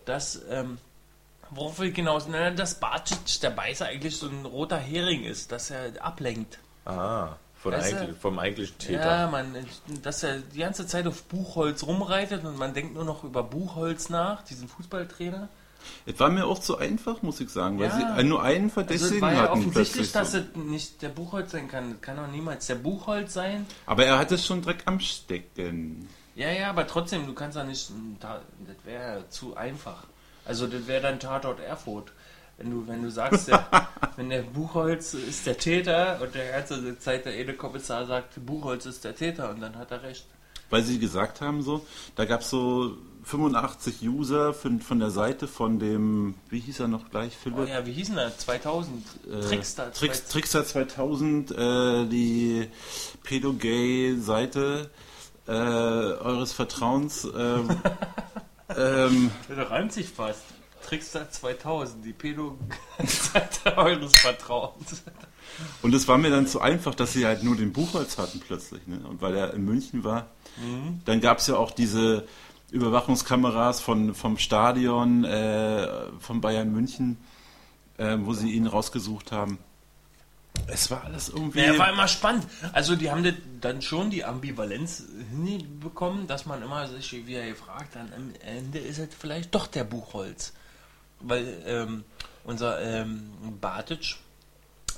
[0.05, 0.77] dass, ähm,
[1.81, 5.91] ich genau, na, dass Barcic der Beißer eigentlich so ein roter Hering ist, dass er
[6.03, 6.59] ablenkt.
[6.85, 9.05] Ah, von eigentlich, vom eigentlichen Täter.
[9.21, 9.55] Ja, man,
[10.01, 14.09] dass er die ganze Zeit auf Buchholz rumreitet und man denkt nur noch über Buchholz
[14.09, 15.47] nach, diesen Fußballtrainer.
[16.05, 18.15] Es war mir auch zu einfach, muss ich sagen, weil Ja.
[18.17, 20.11] sie nur einen Also es Verdächtigen war ja hatten offensichtlich, plötzlich.
[20.13, 20.37] dass So.
[20.39, 21.91] es nicht der Buchholz sein kann.
[21.93, 23.65] Das kann doch niemals der Buchholz sein.
[23.85, 26.07] Aber er hatte schon Dreck am Stecken.
[26.35, 27.91] Ja, ja, aber trotzdem, du kannst ja nicht.
[28.19, 30.03] Da- Das wäre zu einfach.
[30.45, 32.11] Also das wäre dann Tatort Erfurt.
[32.57, 33.65] Wenn du, wenn du sagst, der,
[34.15, 39.03] wenn der Buchholz ist der Täter und der ganze Zeit der Edekommissar sagt, Buchholz ist
[39.03, 40.25] der Täter und dann hat er recht.
[40.69, 45.47] Weil sie gesagt haben, so, da gab es so 85 User von, von der Seite
[45.47, 47.59] von dem, wie hieß er noch gleich, Philipp?
[47.59, 48.35] Oh ja, wie hießen er?
[48.37, 49.03] 2000.
[49.31, 49.91] Äh, Trickster.
[49.93, 52.67] Tricks, Trickster 2000, äh, die
[53.23, 54.89] Pedo-Gay-Seite
[55.47, 57.25] äh, eures Vertrauens.
[57.25, 57.69] ähm,
[58.77, 60.43] ähm, Das reimt sich fast.
[60.85, 65.03] Trickster 2000, die Pedo-Seite eures Vertrauens.
[65.81, 68.85] und es war mir dann zu einfach, dass sie halt nur den Buchholz hatten plötzlich.
[68.85, 68.99] Ne?
[69.09, 70.27] Und weil er in München war,
[71.05, 72.27] dann gab es ja auch diese
[72.71, 75.87] Überwachungskameras von, vom Stadion äh,
[76.19, 77.17] von Bayern München,
[77.97, 79.59] äh, wo sie ihn rausgesucht haben.
[80.67, 81.61] Es war alles irgendwie.
[81.61, 82.45] Ja, war immer spannend.
[82.73, 88.13] Also die haben dann schon die Ambivalenz hinbekommen, dass man immer sich wieder gefragt hat,
[88.15, 90.53] am Ende ist es vielleicht doch der Buchholz.
[91.19, 92.03] Weil ähm,
[92.43, 94.15] unser ähm, Bartic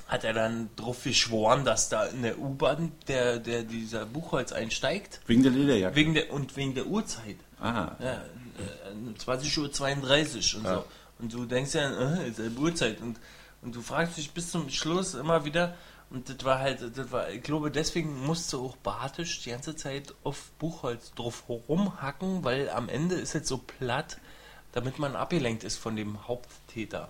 [0.08, 5.20] hat er dann drauf geschworen, dass da in der U-Bahn der, der dieser Buchholz einsteigt.
[5.26, 5.96] wegen der Lederjacke.
[5.96, 7.36] Wegen der, und wegen der Uhrzeit.
[7.60, 7.92] ah.
[7.98, 10.74] Ja, äh, 20 Uhr 32 und Ja.
[10.74, 10.84] so.
[11.18, 13.00] Und du denkst ja, äh, ist ja Uhrzeit.
[13.00, 13.16] Und,
[13.62, 15.74] und du fragst dich bis zum Schluss immer wieder,
[16.08, 20.14] und das war halt, das war, ich glaube, deswegen musste auch Bartisch die ganze Zeit
[20.22, 24.18] auf Buchholz drauf rumhacken, weil am Ende ist es so platt,
[24.72, 27.08] damit man abgelenkt ist von dem Haupttäter.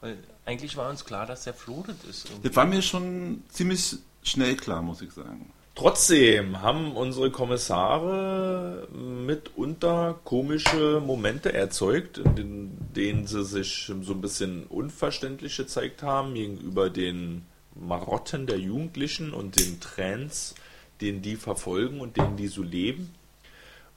[0.00, 2.26] Weil eigentlich war uns klar, dass der Flo das ist.
[2.26, 2.48] irgendwie.
[2.48, 5.52] Das war mir schon ziemlich schnell klar, muss ich sagen.
[5.80, 14.66] Trotzdem haben unsere Kommissare mitunter komische Momente erzeugt, in denen sie sich so ein bisschen
[14.66, 20.54] unverständlich gezeigt haben gegenüber den Marotten der Jugendlichen und den Trends,
[21.00, 23.14] den die verfolgen und denen die so leben.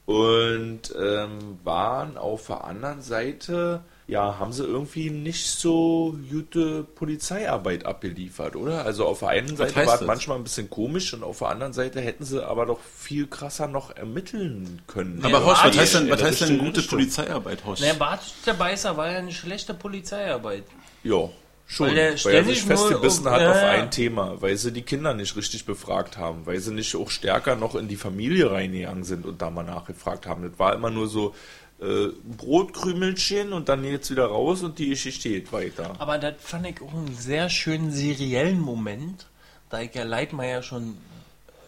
[0.06, 7.86] Und ähm, waren auf der anderen Seite, ja, haben sie irgendwie nicht so gute Polizeiarbeit
[7.86, 8.84] abgeliefert, oder?
[8.84, 11.72] Also auf der einen Seite war es manchmal ein bisschen komisch und auf der anderen
[11.72, 15.20] Seite hätten sie aber doch viel krasser noch ermitteln können.
[15.22, 16.98] Aber Ja, Horst, was heißt denn, was heißt denn gute Richtung.
[16.98, 17.80] Polizeiarbeit, Horst?
[17.80, 20.64] Naja, Bartisch der Beißer war ja eine schlechte Polizeiarbeit.
[21.02, 21.30] Ja,
[21.66, 21.88] schon.
[21.88, 23.70] Weil der Weil, er sich festgebissen hat ja, auf ja.
[23.70, 27.56] ein Thema, weil sie die Kinder nicht richtig befragt haben, weil sie nicht auch stärker
[27.56, 30.42] noch in die Familie reingegangen sind und da mal nachgefragt haben.
[30.42, 31.34] Das war immer nur so
[31.80, 35.94] äh, Brotkrümelchen und dann jetzt wieder raus und die Geschichte geht weiter.
[35.98, 39.26] Aber das fand ich auch einen sehr schönen seriellen Moment,
[39.70, 40.96] da ich ja Leitmeier schon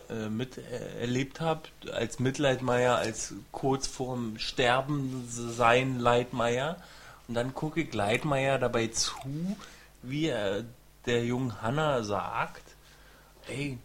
[0.08, 6.76] äh, miterlebt habe, als Mitleidmeier, als kurz vorm Sterben sein Leitmeier.
[7.26, 9.56] Und dann gucke ich Leitmeier dabei zu,
[10.02, 10.62] wie er
[11.06, 12.62] der jungen Hanna sagt,
[13.48, 13.78] ey,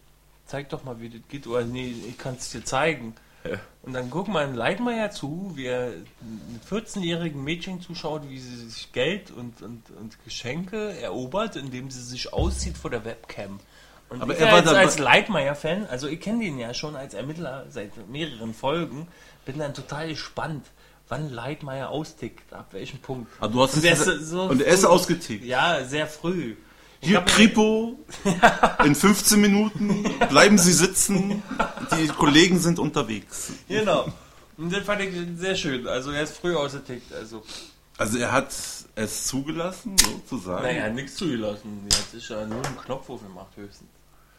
[0.46, 1.46] zeig doch mal, wie das geht.
[1.46, 3.14] Oder nee, ich kann es dir zeigen.
[3.44, 3.58] Ja.
[3.82, 8.92] Und dann guckt man Leitmeier zu, wie er einem 14-jährigen Mädchen zuschaut, wie sie sich
[8.92, 13.58] Geld und, und, und Geschenke erobert, indem sie sich auszieht vor der Webcam.
[14.08, 17.14] Und Aber ich er war als, als Leitmeier-Fan, also ich kenne den ja schon als
[17.14, 19.08] Ermittler seit mehreren Folgen,
[19.44, 20.64] bin dann total gespannt,
[21.08, 23.32] wann Leitmeier austickt, ab welchem Punkt.
[23.40, 25.44] Aber du hast und, es so und er ist ausgetickt.
[25.44, 26.54] Ja, sehr früh.
[27.00, 27.98] Hier Kripo,
[28.84, 31.42] in 15 Minuten bleiben Sie sitzen,
[31.96, 33.52] die Kollegen sind unterwegs.
[33.68, 34.12] Genau.
[34.56, 35.86] Und das fand ich sehr schön.
[35.86, 37.12] Also er ist früh ausgetickt.
[37.12, 37.42] Also,
[37.98, 38.52] Also er hat
[38.94, 40.62] es zugelassen, sozusagen.
[40.62, 41.86] naja, nichts zugelassen.
[41.88, 43.88] Die hat sich ja nur einen Knopf gemacht, höchstens.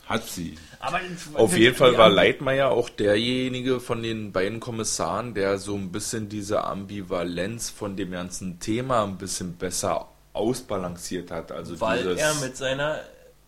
[0.06, 0.56] Hat sie.
[0.80, 1.00] Aber
[1.36, 6.28] Auf jeden Fall war Leitmeier auch derjenige von den beiden Kommissaren, der so ein bisschen
[6.28, 11.54] diese Ambivalenz von dem ganzen Thema ein bisschen besser ausbalanciert hat.
[11.54, 13.00] Also Weil er mit seiner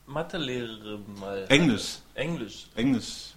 [0.08, 1.46] Mathelehrerin mal.
[1.50, 1.98] Englisch.
[2.14, 2.68] Englisch.
[2.76, 3.34] Englisch.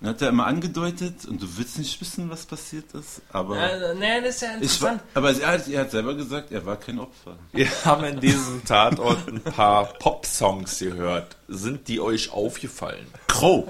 [0.00, 3.56] Dann hat er immer angedeutet, und du willst nicht wissen, was passiert ist, aber...
[3.58, 5.00] Äh, nee, das ist ja ich war, interessant.
[5.14, 7.36] aber er hat, er hat selber gesagt, er war kein Opfer.
[7.52, 11.36] Wir haben in diesem Tatort ein paar Pop-Songs gehört.
[11.48, 13.06] Sind die euch aufgefallen?
[13.28, 13.68] Crow.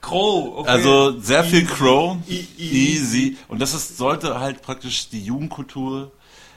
[0.00, 0.58] Crow.
[0.58, 0.68] okay.
[0.70, 3.36] Also sehr viel Crow, I- easy.
[3.48, 6.10] Und das ist, sollte halt praktisch die Jugendkultur,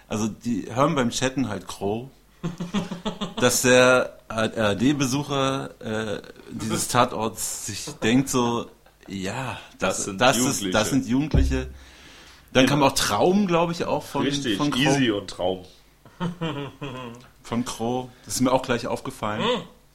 [0.08, 2.08] also die hören beim Chatten halt Crow,
[3.42, 6.22] dass der ARD-Besucher äh,
[6.52, 8.70] dieses Tatorts sich denkt so,
[9.08, 10.72] ja, das, Das sind das, ist, Jugendliche.
[10.72, 11.68] das sind Jugendliche.
[12.54, 14.82] Dann kam auch Traum, glaube ich, auch von, Richtig, von Crow.
[14.82, 15.66] easy und Traum.
[17.44, 18.10] Von Crow.
[18.26, 19.44] Das ist mir auch gleich aufgefallen.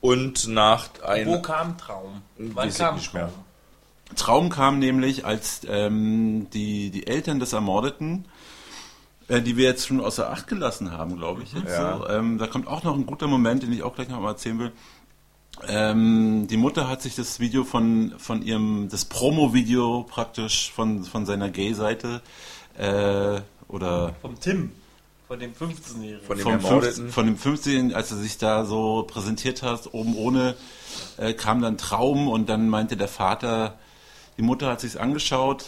[0.00, 1.42] Und nach Wo einem...
[1.42, 2.22] kam Traum?
[2.38, 3.28] Wann Weiß ich kam nicht mehr.
[3.28, 4.16] Traum?
[4.16, 8.24] Traum kam nämlich, als ähm, die, die Eltern des Ermordeten,
[9.28, 11.52] äh, die wir jetzt schon außer Acht gelassen haben, glaube ich.
[11.52, 11.98] Jetzt Ja.
[11.98, 12.08] so.
[12.08, 14.58] ähm, da kommt auch noch ein guter Moment, den ich auch gleich noch mal erzählen
[14.58, 14.72] will.
[15.68, 21.26] Ähm, die Mutter hat sich das Video von, von ihrem, das Promo-Video praktisch von, von
[21.26, 22.22] seiner Gay-Seite
[22.76, 24.72] äh, oder Vom Tim.
[25.28, 26.26] Von dem 15-Jährigen.
[26.26, 26.94] Von dem vom Ermordeten.
[26.94, 30.56] 15, von dem 15, als er sich da so präsentiert hat, oben ohne,
[31.16, 33.78] äh, kam dann Traum und dann meinte der Vater,
[34.36, 35.66] die Mutter hat sich's angeschaut,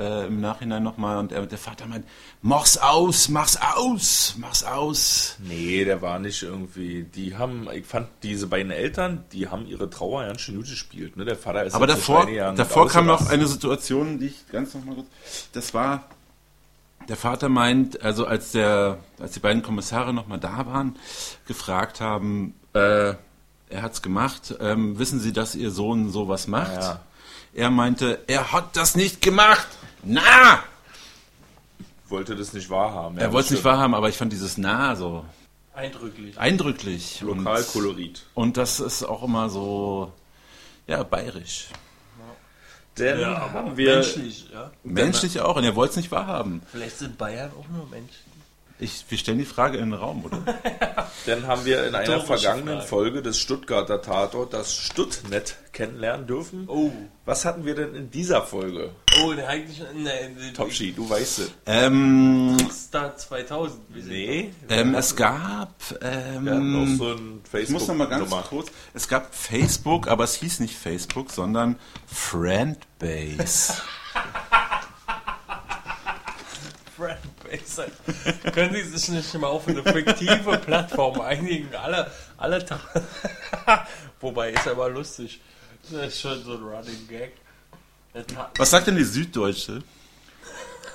[0.00, 2.06] äh, im Nachhinein nochmal und er, der Vater meint,
[2.40, 5.36] mach's aus, mach's aus, mach's aus.
[5.38, 7.04] Nee, der war nicht irgendwie.
[7.04, 11.16] Die haben, ich fand diese beiden Eltern, die haben ihre Trauer ganz schön gut gespielt.
[11.16, 11.24] Ne?
[11.24, 15.06] Der Vater ist Aber davor, davor kam noch eine Situation, die ich ganz nochmal kurz,
[15.52, 16.04] das war,
[17.08, 20.96] der Vater meint, also als der, als die beiden Kommissare nochmal da waren,
[21.46, 23.14] gefragt haben, äh,
[23.70, 26.74] er hat's gemacht, ähm, wissen Sie, dass Ihr Sohn sowas macht?
[26.74, 27.00] Ja.
[27.52, 29.66] Er meinte, er hat das nicht gemacht.
[30.04, 30.62] Na!
[32.08, 33.18] wollte das nicht wahrhaben.
[33.18, 35.24] Er wollte es nicht wahrhaben, aber ich fand dieses Na so
[35.74, 36.38] Eindrücklich.
[36.38, 37.22] eindrücklich.
[37.22, 38.26] Und, Lokalkolorit.
[38.34, 40.12] und das ist auch immer so,
[40.86, 41.68] ja, bayerisch.
[42.98, 44.72] Denn Ja, haben wir menschlich, ja.
[44.82, 46.60] Menschlich auch, und er wollte es nicht wahrhaben.
[46.70, 48.29] Vielleicht sind Bayern auch nur Menschen.
[48.80, 50.38] Ich, wir stellen die Frage in den Raum, oder?
[51.26, 52.88] Dann haben wir in einer vergangenen Frage.
[52.88, 56.64] Folge des Stuttgarter Tatort das Stuttnet kennenlernen dürfen.
[56.66, 56.90] Oh.
[57.26, 58.90] Was hatten wir denn in dieser Folge?
[59.22, 59.80] Oh, der eigentlich.
[59.94, 61.50] Ne, Topschi, du weißt es.
[61.66, 63.80] ähm, Star 2000.
[63.90, 64.50] wie sind Nee.
[64.70, 68.48] ähm, es gab, Wir hatten ähm, so ein ich muss noch mal ganz Facebook-Nummer.
[68.48, 73.74] kurz, es gab Facebook, aber es hieß nicht Facebook, sondern Friendbase.
[76.96, 77.39] Friendbase.
[78.52, 81.74] Können Sie sich nicht mal auf eine fiktive Plattform einigen?
[81.74, 82.80] Alle, alle Ta
[84.20, 85.40] Wobei, ist aber lustig.
[85.90, 87.32] Das ist schon so ein Running Gag.
[88.56, 89.82] Was sagt denn die Süddeutsche?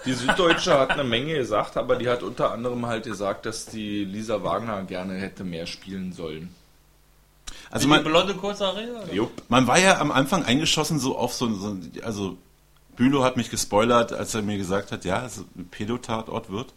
[0.06, 4.06] Die Süddeutsche hat eine Menge gesagt, aber die hat unter anderem halt gesagt, dass die
[4.06, 6.54] Lisa Wagner gerne hätte mehr spielen sollen.
[7.72, 8.36] Also man, die blonde?
[9.12, 9.32] Jupp.
[9.50, 12.38] Man war ja am Anfang eingeschossen so auf so, so also
[12.96, 16.74] Bülow hat mich gespoilert, als er mir gesagt hat, ja, es ein Pädotatort wird.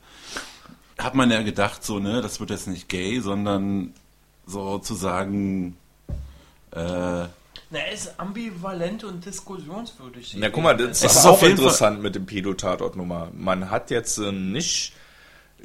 [0.98, 3.94] Hat man ja gedacht, so, ne, das wird jetzt nicht gay, sondern
[4.46, 5.76] sozusagen,
[6.72, 7.30] äh, Na,
[7.70, 10.34] er ist ambivalent und diskussionswürdig.
[10.38, 13.28] Na guck mal, das Es ist, auch interessant mit dem Pedo-Tatort-Nummer.
[13.34, 14.94] Man hat jetzt äh, nicht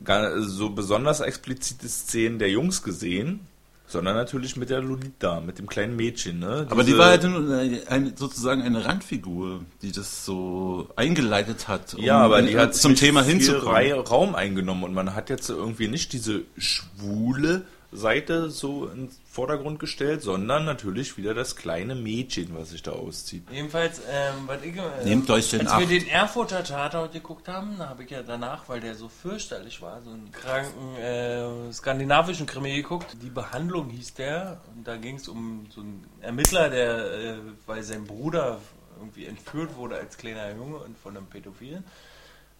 [0.03, 3.47] gar, so besonders explizite Szenen der Jungs gesehen,
[3.85, 6.39] sondern natürlich mit der Lolita, mit dem kleinen Mädchen.
[6.39, 6.65] Ne?
[6.69, 12.17] aber die war halt eine, sozusagen eine Randfigur, die das so eingeleitet hat, um Ja,
[12.19, 13.91] aber die in- hat zum Thema hinzukommen.
[13.99, 17.63] Raum eingenommen und man hat jetzt irgendwie nicht diese schwule
[17.95, 22.91] Seite so in den Vordergrund gestellt, sondern natürlich wieder das kleine Mädchen, was sich da
[22.91, 23.43] auszieht.
[23.51, 27.75] Jedenfalls, ähm, was ich, äh, Nehmt euch den als wir den Erfurter Tatort geguckt haben,
[27.77, 32.45] da habe ich ja danach, weil der so fürchterlich war, so einen kranken äh, skandinavischen
[32.45, 33.15] Krimi geguckt.
[33.21, 37.83] Die Behandlung hieß der und da ging es um so einen Ermittler, der, äh, weil
[37.83, 38.59] sein Bruder
[38.99, 41.83] irgendwie entführt wurde als kleiner Junge und von einem Pädophilen.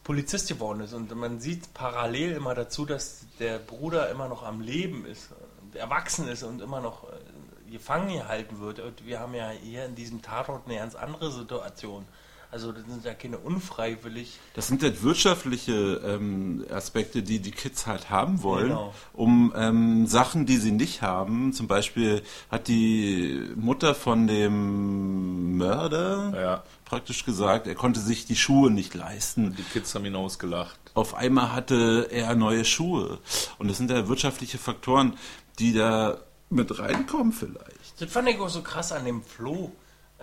[0.04, 4.60] Polizist geworden ist und man sieht parallel immer dazu, dass der Bruder immer noch am
[4.60, 5.30] Leben ist,
[5.74, 8.80] erwachsen ist und immer noch äh, gefangen gehalten wird.
[8.80, 12.06] Und wir haben ja hier in diesem Tatort eine ganz andere Situation.
[12.54, 14.38] Also das sind ja keine unfreiwillig.
[14.54, 15.74] Das sind halt wirtschaftliche
[16.06, 18.94] ähm, Aspekte, die die Kids halt haben wollen, Genau.
[19.14, 21.52] um ähm, Sachen, die sie nicht haben.
[21.54, 28.36] Zum Beispiel hat die Mutter von dem Mörder Ja, praktisch gesagt, er konnte sich die
[28.36, 29.56] Schuhe nicht leisten.
[29.56, 30.80] die Kids haben ihn ausgelacht.
[30.94, 33.18] Auf einmal hatte er neue Schuhe.
[33.58, 35.18] Und das sind ja wirtschaftliche Faktoren,
[35.58, 36.20] die da
[36.52, 38.00] mit reinkommen vielleicht.
[38.00, 39.72] Das fand ich auch so krass an dem Flo.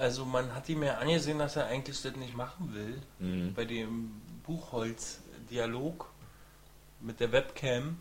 [0.01, 3.53] Also man hat ihm ja angesehen, dass er eigentlich das nicht machen will.
[3.55, 4.13] Bei dem
[4.47, 6.07] Buchholz-Dialog
[7.01, 7.99] mit der Webcam.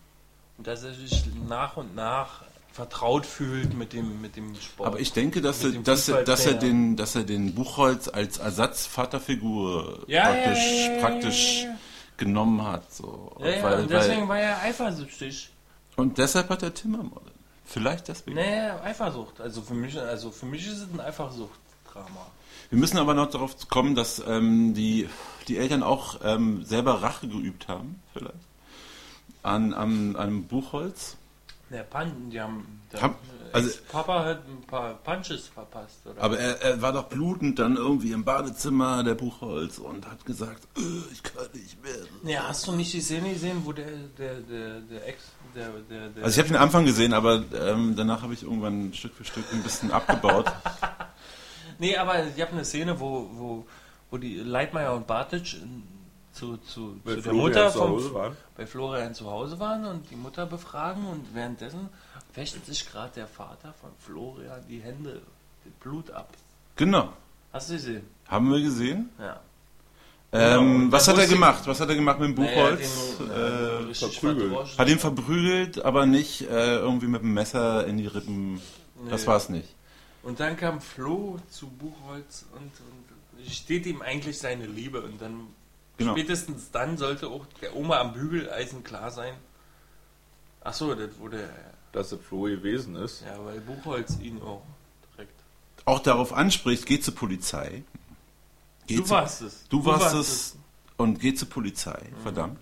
[0.57, 4.87] Und dass er sich nach und nach vertraut fühlt mit dem, mit dem Sport.
[4.87, 8.37] Aber ich denke, dass er, dass er, dass er den, dass er den Buchholz als
[8.37, 11.65] Ersatzvaterfigur Ja, praktisch, ja, ja, praktisch
[12.17, 12.93] genommen hat.
[12.93, 13.35] So.
[13.39, 15.49] Weil, und deswegen weil, war er eifersüchtig.
[15.95, 17.33] und deshalb hat er Tim ermordet.
[17.65, 18.35] Vielleicht deswegen.
[18.35, 19.39] Nee, Eifersucht.
[19.41, 20.99] Also für mich, also für mich ist es ein
[21.99, 22.25] Eifersucht-Drama.
[22.69, 25.09] Wir müssen aber noch darauf kommen, dass ähm, die,
[25.47, 28.35] die Eltern auch ähm, selber Rache geübt haben, vielleicht.
[29.41, 31.15] An, an, an einem Buchholz.
[31.71, 32.81] Der Pan, die haben.
[32.91, 33.19] Der Hab-
[33.53, 36.21] also- Papa hat ein paar Punches verpasst, oder?
[36.21, 40.67] Aber er, er war doch blutend dann irgendwie im Badezimmer, der Buchholz, und hat gesagt,
[40.77, 40.81] "Äh,
[41.11, 42.31] ich kann nicht mehr.
[42.33, 43.85] Ja, hast du nicht die Szene gesehen, wo der,
[44.17, 45.23] der, der, der Ex,
[45.55, 48.93] der, der, der Also ich habe den Anfang gesehen, aber ähm, danach habe ich irgendwann
[48.93, 50.51] Stück für Stück ein bisschen abgebaut.
[51.79, 53.65] Nee, aber ich habe eine Szene, wo, wo,
[54.11, 55.83] wo die Leitmeier und Bartic in-
[56.31, 60.15] zu, zu, Weil zu der Mutter zu vom, bei Florian zu Hause waren und die
[60.15, 61.89] Mutter befragen und währenddessen
[62.35, 65.21] wäscht sich gerade der Vater von Florian die Hände,
[65.65, 66.29] das Blut ab.
[66.75, 67.09] genau.
[67.51, 68.03] Hast du gesehen?
[68.27, 69.09] Haben wir gesehen.
[69.17, 69.39] Ja.
[70.31, 71.63] Ähm, Genau, was hat er gemacht?
[71.65, 73.15] Was hat er gemacht mit dem Buchholz?
[73.19, 73.31] Naja,
[73.79, 74.77] den, äh, äh, verprügelt.
[74.77, 78.61] hat ihn verprügelt, aber nicht äh, irgendwie mit dem Messer in die Rippen.
[79.09, 79.27] Das Nee.
[79.27, 79.67] war's nicht.
[80.23, 85.47] Und dann kam Flo zu Buchholz und, und steht ihm eigentlich seine Liebe und dann
[85.97, 86.13] Genau.
[86.13, 89.33] spätestens dann sollte auch der Oma am Bügeleisen klar sein.
[90.61, 91.49] Ach so, das wurde
[91.91, 93.21] Dass er Flo gewesen ist.
[93.25, 94.61] ja, weil Buchholz ihn auch
[95.13, 95.33] direkt.
[95.85, 97.83] Auch darauf anspricht, geh zur Polizei.
[98.87, 99.67] Geh Du zu- warst es.
[99.67, 100.55] Du warst es
[100.95, 102.01] und geh zur Polizei.
[102.23, 102.59] Verdammt.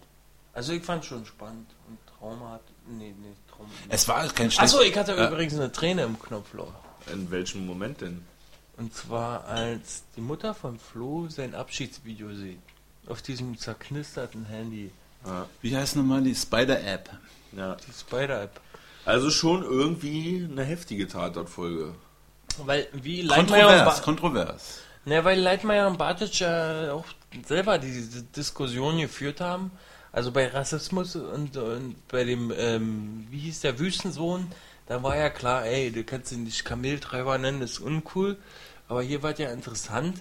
[0.53, 2.59] Also ich fand schon spannend und Trauma.
[2.87, 3.69] Nee, nee, Trauma.
[3.89, 4.81] Es war kein Achso, schlechtes.
[4.87, 5.27] ich hatte Ja.
[5.29, 6.73] übrigens eine Träne im Knopfloch.
[7.11, 8.21] In welchem Moment denn?
[8.77, 12.59] Und zwar als die Mutter von Flo sein Abschiedsvideo sieht.
[13.07, 14.91] Auf diesem zerknisterten Handy.
[15.25, 15.47] Ja.
[15.61, 17.09] Wie heißt nochmal die Spider-App?
[17.53, 17.75] ja.
[17.75, 18.59] Die Spider-App.
[19.05, 21.93] Also schon irgendwie eine heftige Tatortfolge.
[22.65, 24.79] Weil wie Leitmeier und, Kontrovers, kontrovers.
[25.05, 27.05] ne, weil Leitmeier und Bartic ja auch
[27.45, 29.71] selber diese Diskussion geführt haben.
[30.11, 34.47] Also bei Rassismus und, und bei dem, ähm, wie hieß der Wüstensohn,
[34.87, 38.37] da war ja klar, ey, du kannst ihn nicht Kameltreiber nennen, das ist uncool.
[38.87, 40.17] Aber hier war ja interessant,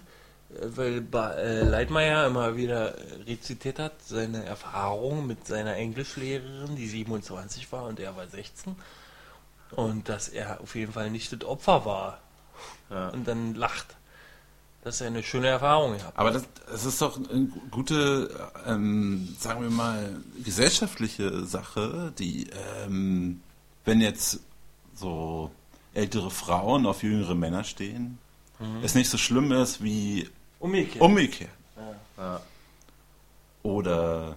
[0.51, 7.71] äh, weil äh, Leitmeier immer wieder rezitiert hat, seine Erfahrung mit seiner Englischlehrerin, die 27
[7.73, 8.77] war und er war 16.
[9.73, 12.21] Und dass er auf jeden Fall nicht das Opfer war.
[12.91, 13.09] Ja.
[13.09, 13.97] Und dann lacht.
[14.83, 16.17] Das ist ja eine schöne Erfahrung gehabt.
[16.17, 18.31] Aber das, das ist doch eine gute,
[18.65, 22.49] ähm, sagen wir mal, gesellschaftliche Sache, die,
[22.85, 23.41] ähm,
[23.85, 24.46] wenn jetzt
[24.99, 25.51] so
[25.95, 28.19] ältere Frauen auf jüngere Männer stehen,
[28.83, 30.29] es nicht so schlimm ist wie
[30.59, 31.03] Umgekehrt.
[31.03, 31.51] umgekehrt.
[32.17, 32.41] Ja.
[33.63, 34.37] Oder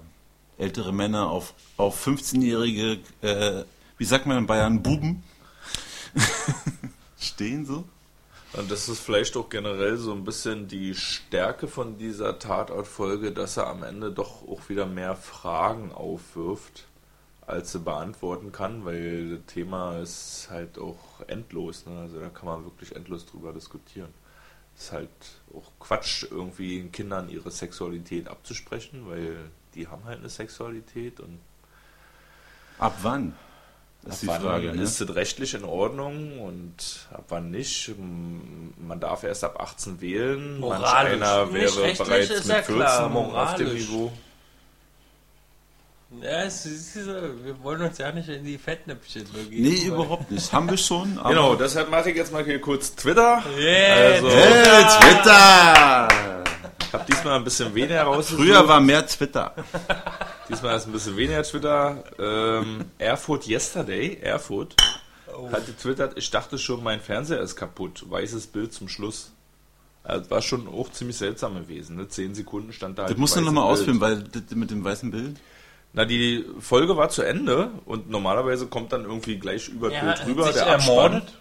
[0.58, 3.64] ältere Männer auf, auf 15-jährige, äh,
[3.98, 5.24] wie sagt man in Bayern, Buben
[7.20, 7.86] stehen so.
[8.54, 13.58] Und das ist vielleicht auch generell so ein bisschen die Stärke von dieser Tatortfolge, dass
[13.58, 16.86] er am Ende doch auch wieder mehr Fragen aufwirft,
[17.50, 21.86] als er beantworten kann, weil das Thema ist halt auch endlos.
[21.86, 22.00] Ne?
[22.00, 24.14] Also da kann man wirklich endlos drüber diskutieren.
[24.76, 25.10] Es ist halt
[25.54, 29.36] auch Quatsch, irgendwie den Kindern ihre Sexualität abzusprechen, weil
[29.76, 31.40] die haben halt eine Sexualität und
[32.80, 33.36] Ab wann?
[34.04, 34.74] Das ist die Frage.
[34.74, 34.82] Ne?
[34.82, 37.94] ist es rechtlich in Ordnung und ab wann nicht?
[37.98, 40.60] Man darf erst ab 18 wählen.
[40.62, 41.22] Manch Moralisch.
[41.22, 43.74] einer Nicht wäre bereits mit ja 14 klar, auf dem.
[43.74, 44.12] Niveau.
[46.22, 49.62] Ja, es ist, wir wollen uns ja nicht in die Fettnäpfchen begeben.
[49.64, 50.52] Nee, überhaupt nicht.
[50.52, 51.20] Haben wir schon.
[51.20, 53.44] Aber Genau, deshalb mache ich jetzt mal hier kurz Twitter.
[53.58, 56.08] Yeah, Also- Hey, Twitter!
[56.82, 58.42] Ich habe diesmal ein bisschen weniger rausgesucht.
[58.44, 59.54] Früher war mehr Twitter.
[60.50, 62.04] Diesmal ist ein bisschen weniger Twitter.
[62.18, 64.76] Ähm, Erfurt Yesterday, Erfurt,
[65.52, 68.04] hat getwittert, ich dachte schon, mein Fernseher ist kaputt.
[68.10, 69.32] Weißes Bild zum Schluss.
[70.04, 71.98] Also war schon auch ziemlich seltsam gewesen.
[71.98, 72.08] Ne?
[72.08, 73.04] Zehn Sekunden stand da.
[73.04, 75.38] Das halt musst du nochmal ausführen, weil das mit dem weißen Bild.
[75.94, 80.20] Na, die Folge war zu Ende und normalerweise kommt dann irgendwie gleich über Er Bild
[80.20, 81.24] hat rüber sich der ermordet.
[81.24, 81.40] Abspann.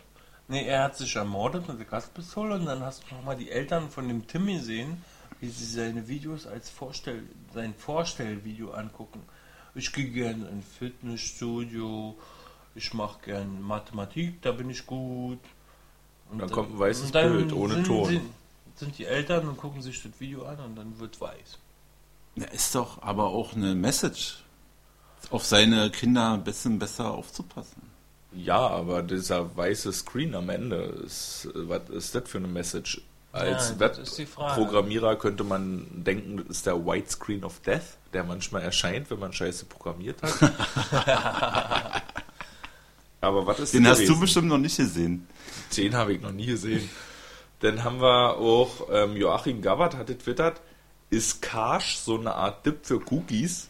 [0.48, 3.90] Nee, er hat sich ermordet mit der Gaspistole und dann hast du nochmal die Eltern
[3.90, 5.02] von dem Tim gesehen,
[5.40, 7.22] wie sie seine Videos als Vorstell
[7.52, 9.20] sein Vorstellvideo angucken.
[9.74, 12.16] Ich gehe gerne in ein Fitnessstudio,
[12.74, 15.38] ich mache gern Mathematik, da bin ich gut.
[16.30, 18.06] Und Dann kommt ein weißes dann Bild ohne sind, Ton.
[18.06, 18.22] Sind,
[18.76, 21.58] sind die Eltern und gucken sich das Video an und dann wird weiß.
[22.40, 24.44] Ja, ist doch aber auch eine Message.
[25.30, 27.82] Auf seine Kinder ein bisschen besser aufzupassen.
[28.32, 33.00] Ja, aber dieser weiße Screen am Ende, ist, was ist das für eine Message?
[33.32, 33.80] Als Ja.
[33.80, 37.82] Webprogrammierer könnte man denken, das ist der White Screen of Death,
[38.12, 40.32] der manchmal erscheint, wenn man Scheiße programmiert hat.
[43.20, 44.20] aber was ist Den das hast du gewesen?
[44.20, 45.26] bestimmt noch nicht gesehen.
[45.76, 46.88] Den habe ich noch nie gesehen.
[47.60, 50.60] Dann haben wir auch ähm, Joachim Gabbard hat getwittert,
[51.10, 53.68] ist Karsch so eine Art Dip für Cookies?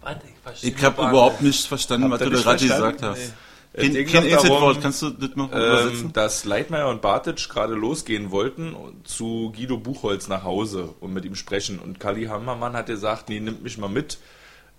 [0.00, 3.18] Warte, ich verstehe Ich habe überhaupt nicht verstanden, was du da gerade gesagt hast.
[3.18, 3.32] Nee.
[3.74, 6.12] Es Kein, ging kein darum, kannst du das noch ähm, übersetzen?
[6.12, 8.74] dass Leitmeier und Bartic gerade losgehen wollten
[9.04, 11.78] zu Guido Buchholz nach Hause und mit ihm sprechen.
[11.78, 14.18] Und Kali Hammermann hat gesagt, nee, nimmt mich mal mit.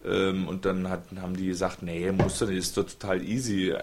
[0.05, 3.71] Ähm, und dann hat, haben die gesagt, nee, musst du nicht, ist doch total easy,
[3.71, 3.81] äh,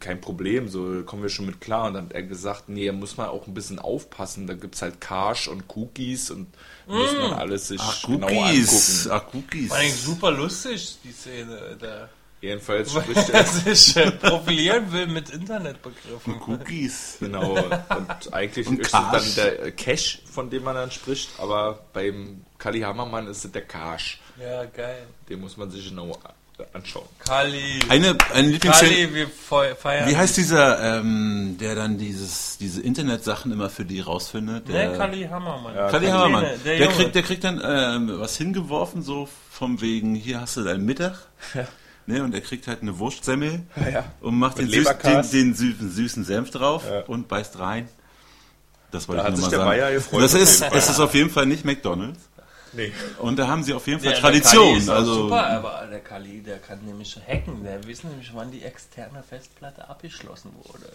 [0.00, 1.86] kein Problem, so kommen wir schon mit klar.
[1.86, 4.82] Und dann hat er gesagt, nee, muss man auch ein bisschen aufpassen, da gibt es
[4.82, 6.48] halt Karsch und Cookies und
[6.86, 9.08] muss man alles sich Ach, genau Cookies.
[9.08, 9.28] angucken.
[9.28, 9.70] Ach, Cookies.
[9.70, 11.76] War eigentlich super lustig, die Szene.
[11.80, 12.08] Da.
[12.40, 16.34] Jedenfalls spricht er er sich äh, profilieren will mit Internetbegriffen.
[16.46, 17.16] Cookies.
[17.20, 21.86] Genau, und eigentlich Und ist es dann der Cash, von dem man dann spricht, aber
[21.94, 24.20] beim Kali Hammermann ist der Karsch.
[24.40, 25.06] Ja, geil.
[25.28, 26.16] Den muss man sich genau
[26.72, 27.06] anschauen.
[27.18, 27.80] Kali.
[27.88, 28.90] Eine, eine Lieblingsszene.
[28.92, 30.08] Kali, wir fe- feiern.
[30.08, 34.68] Wie heißt dieser, ähm, der dann dieses, diese Internetsachen immer für die rausfindet?
[34.68, 35.74] Der, Ne, Kali Hammermann.
[35.74, 36.44] Ja, Kali Kali, Hammermann.
[36.64, 40.62] der Der, kriegt, der kriegt dann ähm, was hingeworfen, so vom wegen, hier hast du
[40.62, 41.18] deinen Mittag.
[42.06, 44.04] Ne, und er kriegt halt eine Wurstsemmel ja.
[44.20, 47.00] und macht den, süß, den, den süßen, süßen Senf drauf Ja.
[47.06, 47.88] und beißt rein.
[48.92, 49.80] Das wollte Da ich hat nur sich mal der sagen.
[49.88, 50.22] Bayer gefreut.
[50.22, 52.20] das ist, es ist auf jeden Fall nicht McDonalds.
[52.76, 52.92] Nee.
[53.18, 54.76] Und da haben sie auf jeden Fall Der, Der Kali Tradition.
[54.78, 57.64] ist auch also, super, aber der Kali, der kann nämlich hacken.
[57.64, 60.92] Der weiß nämlich, wann die externe Festplatte abgeschlossen wurde.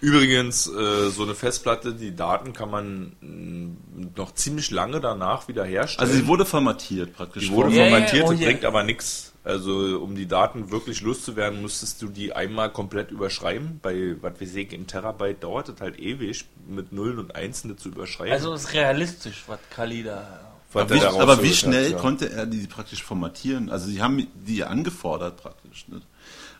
[0.00, 6.08] Übrigens, äh, so eine Festplatte, die Daten kann man mh, noch ziemlich lange danach wiederherstellen.
[6.08, 7.48] also sie wurde formatiert praktisch.
[7.48, 8.46] Die wurde ja, formatiert, oh das ja.
[8.46, 9.32] bringt aber nichts.
[9.42, 13.80] Also um die Daten wirklich loszuwerden, musstest du die einmal komplett überschreiben.
[13.82, 17.88] Bei, was weiß ich, im Terabyte dauert es halt ewig, mit Nullen und Einsen zu
[17.88, 18.32] überschreiben.
[18.32, 20.40] Also ist realistisch, was Kali da.
[20.74, 21.98] Aber er wie, aber wie schnell hat, ja.
[21.98, 23.70] konnte er die praktisch formatieren?
[23.70, 25.88] Also sie haben die angefordert praktisch.
[25.88, 26.02] Ne?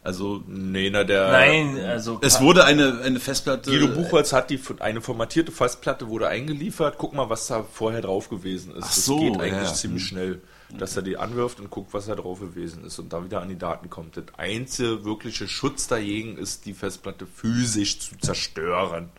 [0.02, 1.30] Also Nee, na der...
[1.30, 2.18] Nein, also.
[2.22, 3.70] es wurde eine, eine Festplatte.
[3.70, 6.96] Guido Buchholz hat die eine formatierte Festplatte wurde eingeliefert.
[6.98, 8.84] Guck mal, was da vorher drauf gewesen ist.
[8.84, 9.74] Ach das so, geht eigentlich ja.
[9.74, 10.40] ziemlich schnell,
[10.78, 13.48] dass er die anwirft und guckt, was da drauf gewesen ist und da wieder an
[13.48, 14.16] die Daten kommt.
[14.16, 19.10] Der einzige wirkliche Schutz dagegen ist, die Festplatte physisch zu zerstören.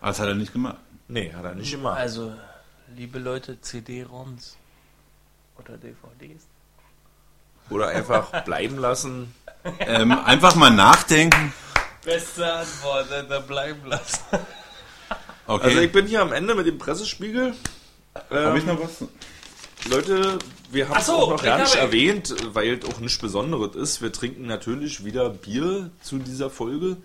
[0.00, 0.78] Aber das hat er nicht gemacht.
[1.06, 1.92] Nee, hat er nicht immer.
[1.92, 2.32] Also,
[2.96, 4.56] liebe Leute, CD-ROMs
[5.58, 6.44] oder DVDs.
[7.70, 9.34] Oder einfach bleiben lassen.
[9.80, 11.52] ähm, einfach mal nachdenken.
[12.04, 14.18] Beste Antwort, da bleiben lassen.
[15.46, 15.64] Okay.
[15.66, 17.54] Also ich bin hier am Ende mit dem Pressespiegel.
[18.30, 19.04] Ähm, Hab ich noch was?
[19.88, 20.38] Leute,
[20.70, 23.74] wir haben es so, auch noch gar nicht habe- erwähnt, weil es auch nichts Besonderes
[23.76, 24.02] ist.
[24.02, 26.96] Wir trinken natürlich wieder Bier zu dieser Folge.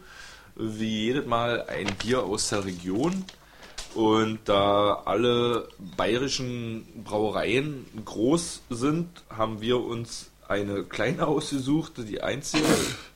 [0.55, 3.25] Wie jedes Mal ein Bier aus der Region.
[3.97, 12.63] Und da alle bayerischen Brauereien groß sind, haben wir uns eine kleine ausgesucht, die einzige.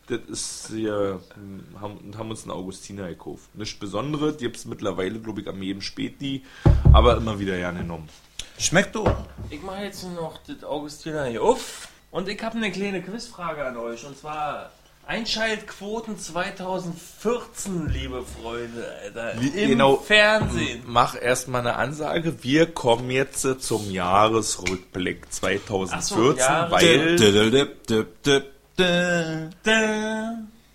[0.07, 3.53] Das ist hier, hm, haben, haben uns einen Augustiner gekauft.
[3.53, 6.43] Nichts Besonderes, die gibt es mittlerweile, glaube ich, am jedem Späti,
[6.91, 8.09] aber immer wieder gerne genommen.
[8.57, 9.27] Schmeckt doch.
[9.51, 11.89] Ich mache jetzt noch das Augustiner hier auf.
[12.09, 14.03] Und ich habe eine kleine Quizfrage an euch.
[14.03, 14.71] Und zwar
[15.07, 19.33] Einschaltquoten 2014, liebe Freunde, Alter.
[19.41, 19.97] Wie- Im genau.
[19.97, 20.83] Fernsehen.
[20.85, 22.43] Mach erstmal eine Ansage.
[22.43, 27.17] Wir kommen jetzt äh, zum Jahresrückblick 2014, Jahres- weil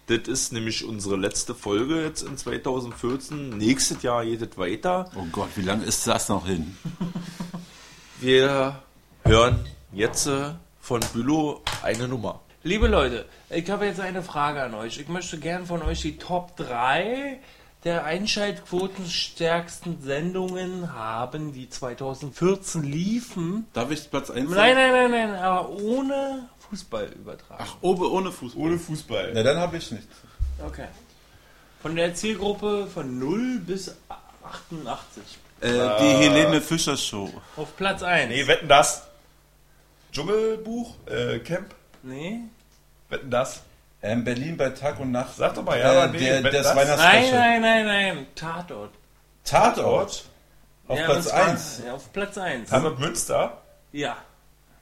[0.08, 3.56] das ist nämlich unsere letzte Folge jetzt in 2014.
[3.56, 5.10] Nächstes Jahr geht es weiter.
[5.16, 6.76] Oh Gott, wie lange ist das noch hin?
[8.20, 8.82] Wir
[9.24, 10.50] hören jetzt äh,
[10.80, 12.40] von Bülow eine Nummer.
[12.66, 14.98] Liebe Leute, ich habe jetzt eine Frage an euch.
[14.98, 17.38] Ich möchte gern von euch die Top 3
[17.84, 23.68] der einschaltquotenstärksten Sendungen haben, die 2014 liefen.
[23.72, 27.62] Darf ich Platz 1 Nein, nein, nein, nein, aber ohne Fußball übertragen.
[27.64, 28.60] Ach, oben ohne Fußball.
[28.60, 29.30] Ohne Fußball.
[29.32, 30.16] Na, dann habe ich nichts.
[30.66, 30.88] Okay.
[31.82, 33.94] Von der Zielgruppe von 0 bis
[34.42, 35.22] 88.
[35.60, 37.30] Äh, die Helene Fischer Show.
[37.56, 38.28] Auf Platz 1.
[38.28, 39.06] Nee, wetten das?
[40.10, 40.96] Dschungelbuch?
[41.06, 41.72] Äh, Camp?
[42.02, 42.40] Nee.
[43.08, 43.62] Wetten das?
[44.02, 45.36] Ähm, Berlin bei Tag und Nacht.
[45.36, 47.40] Sag doch mal, ja, aber nee, der, wenn das das- Nein, Weihnachtsspecial.
[47.60, 47.86] nein, nein,
[48.16, 48.26] nein.
[48.34, 48.90] Tatort.
[49.44, 50.24] Tatort.
[50.88, 51.82] Auf Ja, Platz und zwar- 1.
[51.86, 52.70] Ja, auf Platz 1.
[52.70, 53.62] Tatort Münster?
[53.92, 54.16] Ja.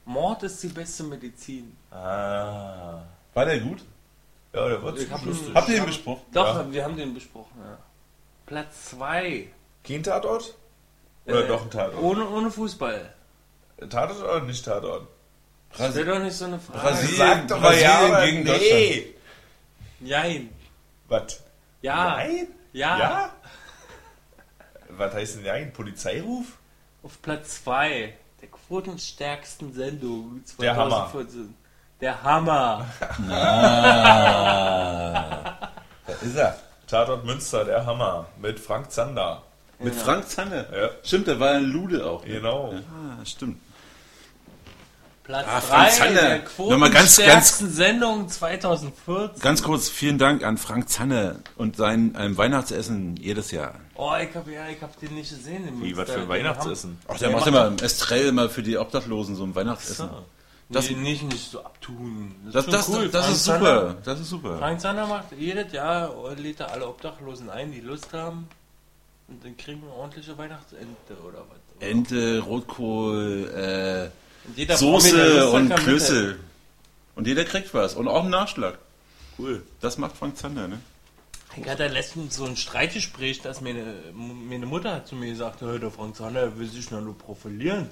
[0.04, 1.76] Mord ist die beste Medizin.
[1.90, 3.02] Ah.
[3.32, 3.82] War der gut?
[4.52, 5.54] Ja, der wird Ich hab lustig.
[5.54, 6.22] Habt ihr ihn besprochen?
[6.32, 6.70] Doch, Ja.
[6.72, 7.78] wir haben den besprochen, ja.
[8.46, 9.48] Platz 2.
[9.82, 10.54] Kein Tatort?
[11.26, 12.02] Oder Äh, doch ein Tatort?
[12.02, 13.12] Ohne, ohne Fußball.
[13.88, 15.08] Tatort oder nicht Tatort?
[15.74, 16.78] Stell doch nicht so eine Frage.
[16.80, 19.14] Brasilien- Sag doch mal ja, Brasilien aber gegen nee.
[20.00, 20.48] Jein.
[21.08, 21.40] Was?
[21.82, 22.16] Ja.
[22.16, 22.48] Nein?
[22.72, 22.98] Ja.
[22.98, 23.32] Ja?
[24.90, 25.72] Was heißt denn nein?
[25.72, 26.46] Polizeiruf?
[27.02, 28.14] Auf Platz 2.
[28.40, 31.08] Der quotenstärksten Sendung Der Hammer.
[31.12, 31.54] 2014.
[32.00, 32.86] Der Hammer.
[36.06, 36.56] Da ist er.
[36.86, 38.26] Tatort Münster, der Hammer.
[38.40, 39.42] Mit Frank Zander.
[39.78, 40.66] Mit Frank Zanne.
[40.74, 40.90] Ja.
[41.02, 42.22] Stimmt, der war ein Lude auch.
[42.24, 42.34] ne?
[42.34, 42.74] Genau.
[42.74, 43.60] Ah, stimmt.
[45.24, 46.20] Platz Ah, 3 Frank Zander.
[46.20, 49.40] der Nochmal ganz, quotenstärksten Sendung 2014.
[49.40, 53.74] Ganz kurz, vielen Dank an Frank Zanne und sein ähm, Weihnachtsessen jedes Jahr.
[53.94, 55.66] Oh, ich hab, ja, ich hab den nicht gesehen.
[55.66, 56.98] im Wie, was für ein Weihnachtsessen?
[57.08, 60.10] Ach, der macht immer im Estrell mal für die Obdachlosen so ein Weihnachtsessen.
[60.68, 62.34] Das Das- nee, nicht, nicht so abtun.
[62.52, 63.08] Das, ist das, schon cool.
[63.08, 63.96] das Frank ist Zander- super.
[64.04, 64.58] Das ist super.
[64.58, 68.46] Frank Zander macht jedes Jahr, lädt er alle Obdachlosen ein, die Lust haben.
[69.28, 71.58] Und dann kriegen wir ordentliche Weihnachtsente oder was.
[71.88, 73.50] Ente, Rotkohl,
[74.12, 76.38] äh, Und Soße hat, und kann Klößel.
[77.14, 77.94] Und jeder kriegt was.
[77.94, 78.78] Und auch einen Nachschlag.
[79.38, 79.62] Cool.
[79.80, 80.78] Das macht Frank Zander, ne?
[81.56, 85.78] Ich hatte letztens so ein Streitgespräch, dass meine, meine Mutter hat zu mir gesagt, "Hey,
[85.78, 87.88] der Frank Zander will sich nur profilieren.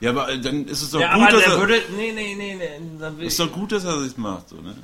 [0.00, 2.12] Ja, aber äh, dann ist es doch ja, gut, aber dass der er, würde, nee,
[2.12, 4.74] nee, nee, nee, dann will ist doch gut, dass er das macht, so, ne?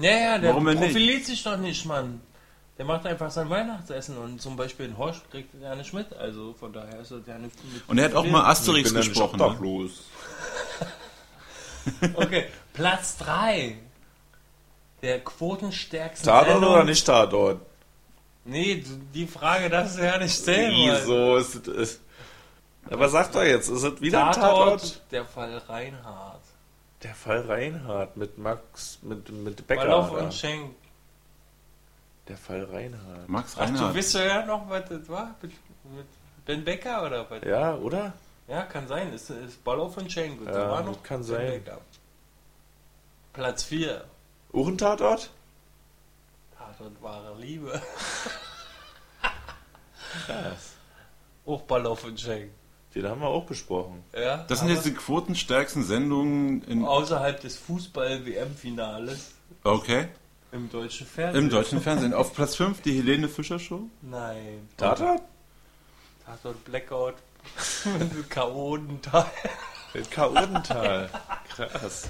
[0.00, 2.20] Ja, ja, der Warum profiliert sich doch nicht, Mann.
[2.76, 6.12] Der macht einfach sein Weihnachtsessen und zum Beispiel in Horsch kriegt er ja nicht mit.
[6.12, 7.82] Also von daher ist er ja nicht mit.
[7.88, 9.38] Und er hat auch mal Asterix gesprochen.
[9.38, 9.44] Ne?
[9.46, 10.04] obdachlos.
[12.14, 13.76] Okay, Platz 3.
[15.02, 16.72] Der quotenstärksten Tatort Sendung.
[16.72, 17.60] oder nicht Tatort?
[18.44, 18.82] Nee,
[19.14, 20.72] die Frage darfst du ja nicht stellen.
[20.72, 22.00] Wieso ist es.
[22.88, 25.02] Aber sag doch jetzt, ist es wieder ein Tatort, Tatort?
[25.12, 26.40] der Fall Reinhardt.
[27.02, 29.82] Der Fall Reinhardt mit Max, mit, mit Becker.
[29.82, 30.16] Ballauf da.
[30.24, 30.74] und Schenk.
[32.28, 33.28] Der Fall Reinhardt.
[33.28, 33.94] Max Ach, du Reinhardt.
[33.94, 35.34] wisst ja noch, was das war?
[35.42, 35.52] Mit,
[35.96, 36.06] mit
[36.46, 37.42] Ben Becker oder was?
[37.44, 38.12] Ja, oder?
[38.48, 39.12] Ja, kann sein.
[39.12, 40.40] Ist, ist Ballauf und Schenk.
[40.40, 41.46] Und da Ja, war noch kann sein.
[41.64, 41.80] Becker.
[43.32, 44.04] Platz 4.
[44.52, 45.30] Auch ein Tatort?
[46.56, 47.80] Tatort wahre Liebe.
[50.26, 50.72] Krass.
[51.44, 52.50] Auch Ballauf und Schenk.
[52.94, 54.02] Den haben wir auch besprochen.
[54.14, 56.84] Ja, Das sind jetzt die quotenstärksten Sendungen in.
[56.84, 59.32] außerhalb des Fußball-WM-Finales
[59.64, 60.08] Okay.
[60.52, 61.44] im deutschen Fernsehen.
[61.44, 62.14] Im deutschen Fernsehen.
[62.14, 63.82] Auf Platz 5 die Helene Fischer Show.
[64.00, 64.68] Nein.
[64.78, 65.20] Tatort?
[66.24, 67.14] Tatort Blackout.
[69.94, 71.08] Mit Chaotental.
[71.48, 72.08] Krass.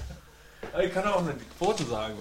[0.83, 2.15] Ich kann auch nicht die Quoten sagen.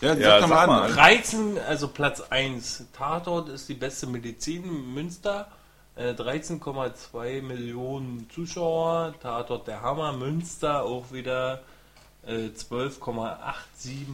[0.00, 0.82] Ja, Ja, sag mal mal.
[0.90, 0.94] an.
[0.94, 2.86] 13, also Platz 1.
[2.92, 4.92] Tatort ist die beste Medizin.
[4.94, 5.48] Münster.
[5.94, 9.14] Äh, 13,2 Millionen Zuschauer.
[9.22, 10.12] Tatort der Hammer.
[10.12, 11.62] Münster auch wieder
[12.26, 14.08] äh, 12,87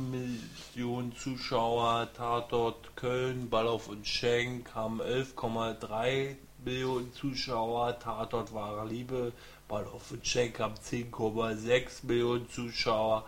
[0.75, 2.09] Millionen Zuschauer.
[2.17, 6.35] Tatort Köln, Ballauf und Schenk haben 11,3
[6.65, 7.99] Millionen Zuschauer.
[7.99, 9.33] Tatort wahre Liebe.
[9.69, 13.25] Ballauf und Schenk haben 10,6 Millionen Zuschauer.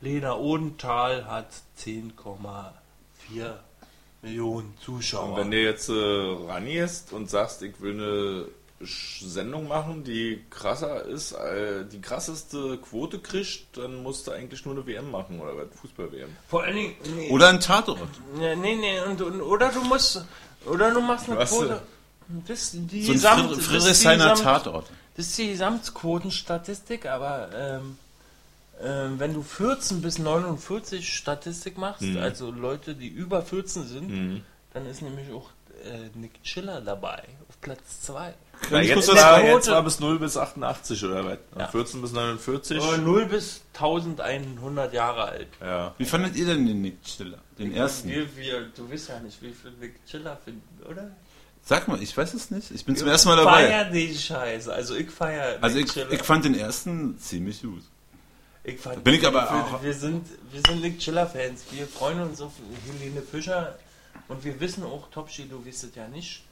[0.00, 3.52] Lena Odenthal hat 10,4
[4.22, 5.30] Millionen Zuschauer.
[5.30, 5.92] Und wenn du jetzt äh,
[6.48, 8.46] rangehst und sagst, ich will eine
[8.86, 14.64] Sch- Sendung machen, die krasser ist, äh, die krasseste Quote kriegt, dann musst du eigentlich
[14.64, 15.66] nur eine WM machen oder was?
[15.80, 16.30] Fußball-WM.
[16.48, 17.98] Vor allen Dingen, nee, Oder ein Tatort.
[18.40, 20.24] Ja, nee, nee, und, und, oder du musst,
[20.66, 21.82] oder du machst eine Quote.
[22.46, 24.86] Das, die So ein Friedrichshainer Tatort.
[25.16, 27.98] Das ist die Gesamtquotenstatistik, aber ähm,
[28.82, 32.18] ähm, wenn du 14 bis 49 Statistik machst, Mhm.
[32.18, 35.50] also Leute, die über 14 sind, dann ist nämlich auch
[35.84, 38.34] äh, Nick Chiller dabei, auf Platz 2.
[38.70, 41.38] Na, Ich jetzt, war, jetzt war bis 0 bis 88 oder was?
[41.58, 41.66] Ja.
[41.68, 42.78] 14 bis 49.
[42.98, 45.48] 0 bis 1100 Jahre alt.
[45.60, 45.92] Ja.
[45.98, 47.38] Wie fandet ihr denn den Nick Stiller?
[47.58, 48.08] Den ersten?
[48.08, 51.10] Wir, wir, du weißt ja nicht, wie viel Nick Chiller finden, oder?
[51.64, 52.70] Sag mal, ich weiß es nicht.
[52.72, 53.66] Ich bin zum ersten Mal dabei.
[53.68, 54.72] Feier die Scheiße.
[54.72, 56.10] Also ich feier Also ich, Chiller.
[56.12, 57.82] ich fand den ersten ziemlich gut.
[58.64, 61.64] Ich fand, Bin ich aber wir, auch- wir sind, wir sind Nick Chiller-Fans.
[61.70, 62.52] Wir freuen uns auf
[62.98, 63.76] Helene Fischer.
[64.28, 66.42] Und wir wissen auch, Topschi, du wisst es ja nicht.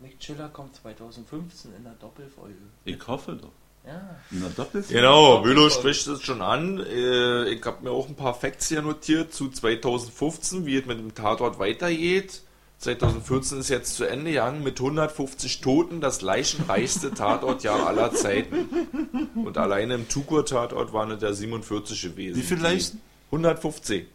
[0.00, 2.54] Nick Chiller kommt 2015 in der Doppelfolge.
[2.84, 3.52] Ich hoffe doch.
[3.86, 4.16] Ja.
[4.30, 4.48] Na.
[4.88, 5.42] Genau.
[5.42, 6.78] Müller spricht es schon an.
[6.80, 10.98] Äh, Ich habe mir auch ein paar Facts hier notiert zu 2015, wie es mit
[10.98, 12.42] dem Tatort weitergeht.
[12.82, 18.68] 2014 ist jetzt zu Ende gegangen mit 150 Toten, das leichenreichste Tatortjahr aller Zeiten.
[19.36, 22.36] Und alleine im Tukur-Tatort waren es der 47 gewesen.
[22.36, 23.00] Wie viel Leichen?
[23.26, 24.06] 150.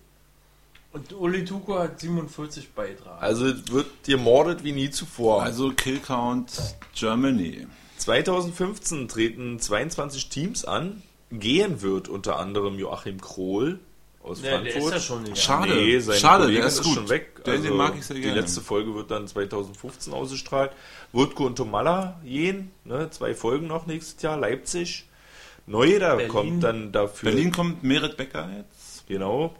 [0.91, 3.21] Und Uli Tuko hat 47 Beitrag.
[3.21, 5.43] Also wird gemordet wie nie zuvor.
[5.43, 7.67] Also Kill Count Germany.
[7.99, 11.01] 2015 treten 22 Teams an.
[11.31, 13.79] Gehen wird unter anderem Joachim Krohl
[14.27, 14.83] aus Ja, der Frankfurt.
[14.83, 15.35] ist ja schon gegangen.
[15.35, 15.75] Schade.
[15.75, 16.93] Nee, sein Schade, Kollege der ist gut.
[16.93, 17.43] schon weg.
[17.45, 18.41] Den- den mag ich sehr Die gerne.
[18.41, 20.71] letzte Folge wird dann 2015 ausgestrahlt.
[21.13, 24.37] Wurtko und Tomalla gehen, ne, zwei Folgen noch nächstes Jahr.
[24.37, 25.05] Leipzig.
[25.65, 26.31] Neue, da Berlin.
[26.31, 27.31] kommt dann dafür.
[27.31, 29.05] Berlin kommt Merit Becker jetzt.
[29.07, 29.55] Genau.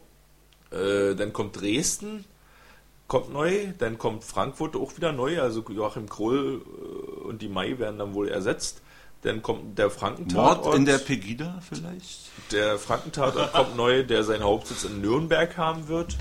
[0.72, 2.26] Äh, dann kommt Dresden,
[3.08, 3.68] kommt neu.
[3.78, 5.42] Dann kommt Frankfurt auch wieder neu.
[5.42, 8.82] Also Joachim Kroll äh, und die Mai werden dann wohl ersetzt.
[9.24, 10.64] Dann kommt der Frankentatort.
[10.66, 12.30] Mord in der Pegida vielleicht?
[12.52, 16.18] Der Frankentatort kommt neu, der seinen Hauptsitz in Nürnberg haben wird.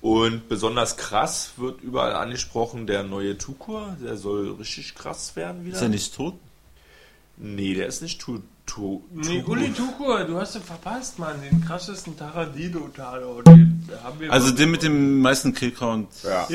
[0.00, 3.96] Und besonders krass wird überall angesprochen der neue Tukur.
[4.02, 5.76] Der soll richtig krass werden wieder.
[5.76, 6.34] Ist er nicht tot?
[7.36, 9.54] Nee, der ist nicht tu, tu, Nee, Tukur.
[9.56, 11.40] Uli Tuko, du hast ihn verpasst, Mann.
[11.42, 12.16] Den krassesten
[14.18, 16.46] wir Also den mit dem meisten Kill Count Ja.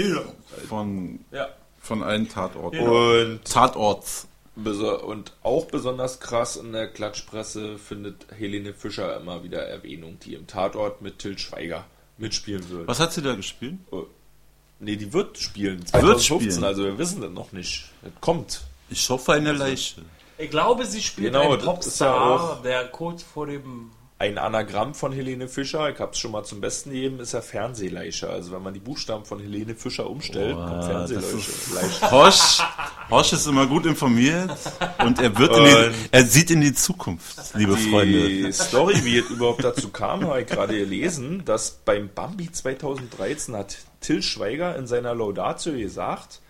[0.68, 1.50] von, Ja.
[1.82, 2.80] von allen Tatorten.
[2.80, 4.28] Und, Tatorts.
[4.56, 10.34] Beso- und auch besonders krass in der Klatschpresse findet Helene Fischer immer wieder Erwähnung, die
[10.34, 11.86] im Tatort mit Till Schweiger
[12.18, 12.88] mitspielen wird.
[12.88, 13.76] Was hat sie da gespielt?
[14.80, 15.86] Nee, die wird spielen.
[15.86, 16.64] 2015, spielen.
[16.66, 17.90] also wir wissen das noch nicht.
[18.02, 18.62] Das kommt.
[18.90, 20.02] Ich hoffe eine Leiche.
[20.38, 23.92] Ich glaube, sie spielt Genau, einen ja Popstar, auch- der kurz vor dem...
[24.26, 27.42] Ein Anagramm von Helene Fischer, ich habe es schon mal zum Besten gegeben, ist ja
[27.42, 28.28] Fernsehleiche.
[28.28, 32.12] Also wenn man die Buchstaben von Helene Fischer umstellt, Boah, kommt Fernsehleiche.
[32.12, 32.64] Horsch,
[33.12, 34.50] Horsch ist immer gut informiert
[35.04, 38.28] und er wird in die, er sieht in die Zukunft, liebe Freunde.
[38.28, 43.56] Die Story, wie es überhaupt dazu kam, habe ich gerade gelesen, dass beim Bambi 2013
[43.56, 46.42] hat Till Schweiger in seiner Laudatio gesagt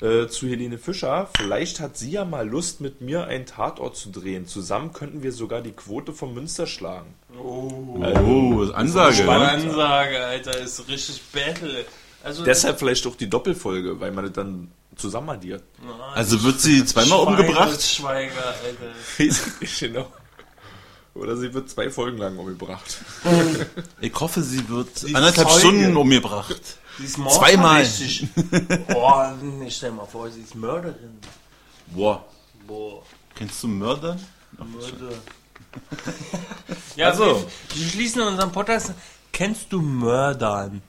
[0.00, 4.10] äh, zu Helene Fischer, vielleicht hat sie ja mal Lust, mit mir einen Tatort zu
[4.10, 4.46] drehen.
[4.46, 7.14] Zusammen könnten wir sogar die Quote vom Münster schlagen.
[7.42, 9.22] Oh, Ansage.
[9.22, 9.72] Spannende Ne?
[9.72, 11.84] Ansage, Alter, ist richtig Battle.
[12.22, 15.62] Also Deshalb vielleicht auch die Doppelfolge, weil man das dann zusammen addiert.
[16.14, 17.82] Also wird sie zweimal Schweiger, umgebracht?
[17.82, 19.28] Schweiger, Alter.
[19.80, 20.12] genau.
[21.14, 22.98] Oder sie wird zwei Folgen lang umgebracht.
[24.00, 25.60] Ich hoffe, sie wird ist anderthalb Zeuge.
[25.60, 26.78] Stunden umgebracht.
[26.98, 27.86] Sie ist Zweimal.
[28.88, 31.18] Boah, nee, stell mal vor, sie ist Mörderin.
[31.88, 32.24] Boah,
[32.66, 33.02] Boah,
[33.34, 34.18] kennst du Mörder?
[34.58, 35.16] Mörder.
[36.96, 37.24] ja, Also.
[37.24, 38.94] wir, wir schließen unseren Podcast.
[39.32, 40.82] Kennst du Mördern?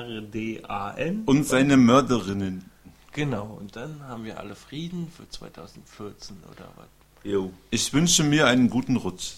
[0.00, 1.22] M-Ö-R-D-A-N.
[1.24, 2.70] Und seine Mörderinnen.
[3.12, 6.86] Genau, und dann haben wir alle Frieden für 2014 oder was?
[7.24, 7.52] Jo.
[7.70, 9.32] Ich wünsche mir einen guten Rutsch.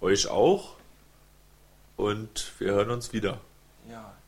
[0.00, 0.74] Euch auch.
[1.96, 3.40] Und wir hören uns wieder.
[3.90, 4.19] Ja, tschüss.